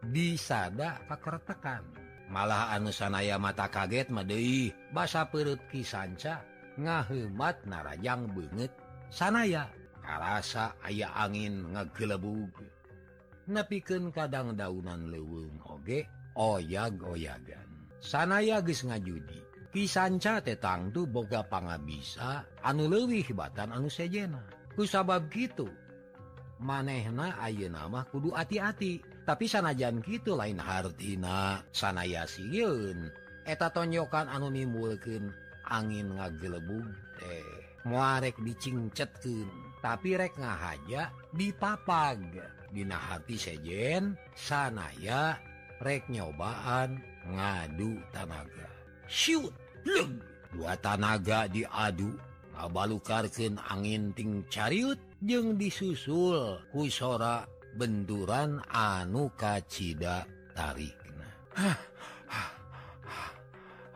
disada 0.00 1.02
kakertekan 1.04 1.82
malah 2.30 2.74
anu 2.74 2.90
sanaya 2.90 3.38
mata 3.38 3.70
kaget 3.70 4.10
Madeih 4.10 4.74
basa 4.90 5.30
perut 5.30 5.62
kisanca 5.70 6.42
ngahemat 6.78 7.66
narajang 7.66 8.26
banget 8.34 8.72
sanaya 9.10 9.70
karasa 10.02 10.74
aya 10.82 11.10
angin 11.14 11.74
ngegelebuge 11.74 12.75
nepiken 13.46 14.10
kadang 14.10 14.54
daunan 14.58 15.10
leweng 15.10 15.56
oge 15.66 16.06
oyag 16.34 16.98
oyagan. 17.02 17.66
Sanaya 18.02 18.60
guys 18.60 18.84
ngajudi 18.86 19.40
pisanca 19.70 20.38
tetangtu 20.40 21.04
boga 21.04 21.42
panga 21.46 21.76
bisa 21.80 22.44
anu 22.62 22.86
lewih 22.86 23.24
hebatan 23.24 23.72
anu 23.72 23.90
sejena. 23.90 24.42
Ku 24.76 24.84
sabab 24.84 25.32
gitu 25.32 25.66
manehna 26.60 27.36
Aye 27.40 27.68
nama 27.68 28.04
kudu 28.08 28.32
hati-hati 28.32 29.00
tapi 29.28 29.44
sanajan 29.44 30.00
gitu 30.00 30.38
lain 30.38 30.56
hartina 30.56 31.60
sanaya 31.74 32.24
siun 32.24 33.12
eta 33.44 33.68
tonyokan 33.72 34.28
anu 34.30 34.48
nimbulken 34.48 35.32
angin 35.68 36.16
ngagelebung 36.16 36.88
teh 37.20 37.48
muarek 37.84 38.38
dicingcetken 38.40 39.48
tapi 39.84 40.18
rek 40.18 40.34
ngahaja 40.40 41.12
dipapag. 41.30 42.18
Dina 42.76 43.00
hati 43.00 43.40
sejen 43.40 44.20
sanaya 44.36 45.40
rek 45.80 46.12
nyobaan 46.12 47.00
ngadu 47.24 47.96
tanaga. 48.12 48.68
Shoot 49.08 49.48
Lug. 49.88 50.12
dua 50.52 50.76
tanaga 50.76 51.48
diadu 51.48 52.12
ngabalukarkeun 52.52 53.56
angin 53.64 54.12
ting 54.12 54.44
cariut 54.52 55.00
jeung 55.24 55.56
disusul 55.56 56.60
ku 56.68 56.84
sora 56.92 57.48
benturan 57.80 58.60
anu 58.68 59.32
kacida 59.36 60.28
tarikna. 60.52 61.28
Ah, 61.56 61.80
ah, 62.28 62.50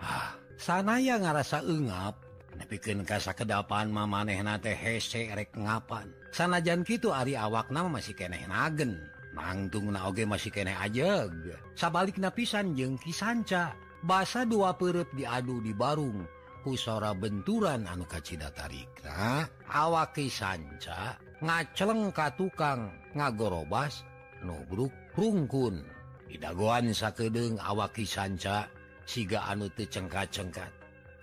ah, 0.01 0.31
sanaya 0.57 1.21
ngarasa 1.21 1.65
ungap 1.65 2.17
nepiken 2.57 3.05
kasa 3.05 3.37
kedapan 3.37 3.93
mamanehna 3.93 4.57
teh 4.57 4.77
hese 4.77 5.33
rek 5.33 5.53
ngapan. 5.53 6.20
sanajan 6.31 6.83
gitu 6.87 7.15
Ari 7.15 7.35
awak 7.39 7.71
nama 7.71 7.87
masih 7.87 8.15
keeh 8.17 8.47
nagen. 8.47 8.99
Nangtung 9.31 9.95
nage 9.95 10.27
masih 10.27 10.51
keeh 10.51 10.75
aja 10.75 11.31
sabalik 11.79 12.19
napisan 12.19 12.75
jengki 12.75 13.15
sanca 13.15 13.79
basa 14.03 14.43
dua 14.43 14.75
perut 14.75 15.07
diadu 15.15 15.63
di 15.63 15.71
Barung. 15.71 16.27
Pusara 16.61 17.17
benturan 17.17 17.89
anu 17.89 18.05
kacita 18.05 18.53
tarikna 18.53 19.49
awaki 19.73 20.29
sanca 20.29 21.17
ngaceleng 21.41 22.13
ka 22.13 22.37
tukang 22.37 22.93
ngagorobas 23.17 24.05
nubruk 24.45 24.93
rungkun. 25.17 25.81
Idagoan 26.29 26.93
sakedeng 26.93 27.57
awaki 27.59 28.05
sanca 28.05 28.69
siga 29.09 29.49
anu 29.49 29.73
tecengkat-cengkat 29.73 30.71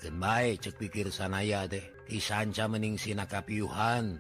kembai 0.02 0.60
cek 0.60 0.78
pikir 0.78 1.08
sanaya 1.10 1.66
deh 1.66 1.84
kisanca 2.06 2.70
mening 2.70 3.00
sinakapiuhan 3.00 4.20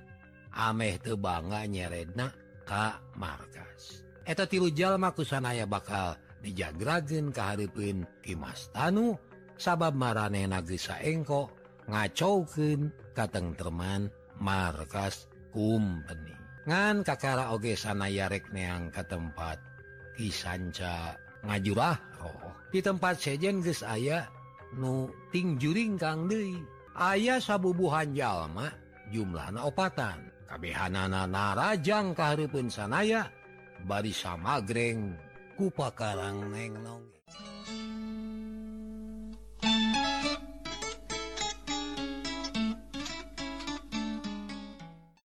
ameh 0.57 0.97
tuh 0.97 1.15
bangga 1.21 1.69
nyeredna 1.69 2.33
Ka 2.67 2.99
markas. 3.15 4.03
Eta 4.27 4.43
tilu 4.43 4.67
tilujallmaku 4.67 5.23
sanaya 5.23 5.63
bakal 5.63 6.19
dijagragen 6.43 7.31
keharipin 7.31 8.03
Kimas 8.19 8.67
Tanu 8.75 9.15
sabab 9.55 9.95
marane 9.95 10.43
nagisa 10.43 10.99
engko 10.99 11.47
ngacouken 11.87 12.91
katengterman 13.15 14.11
markas 14.43 15.31
kumpeni 15.55 16.35
ngan 16.67 17.07
kakara 17.07 17.55
oge 17.55 17.79
sanaya 17.79 18.27
rekneang 18.27 18.91
ke 18.91 18.99
tempat 19.07 19.55
kisanca 20.19 21.15
ngajurah 21.47 21.95
roh. 22.19 22.51
Di 22.67 22.83
tempat 22.83 23.15
sejen 23.23 23.63
ges 23.63 23.79
aya 23.87 24.27
nu 24.75 25.07
ting 25.31 25.55
juring 25.55 25.95
Kang 25.95 26.27
deui. 26.27 26.59
Aya 26.97 27.39
sabubuhan 27.39 28.11
jalma 28.11 28.67
jumlahna 29.13 29.63
opatan. 29.63 30.36
Kabehanana 30.47 31.27
narajang 31.27 32.15
keharipun 32.15 32.71
sanaya 32.71 33.27
Barisa 33.83 34.39
magreng 34.39 35.13
kupakarang 35.59 36.47
neng 36.49 36.79
nengnong 36.79 37.16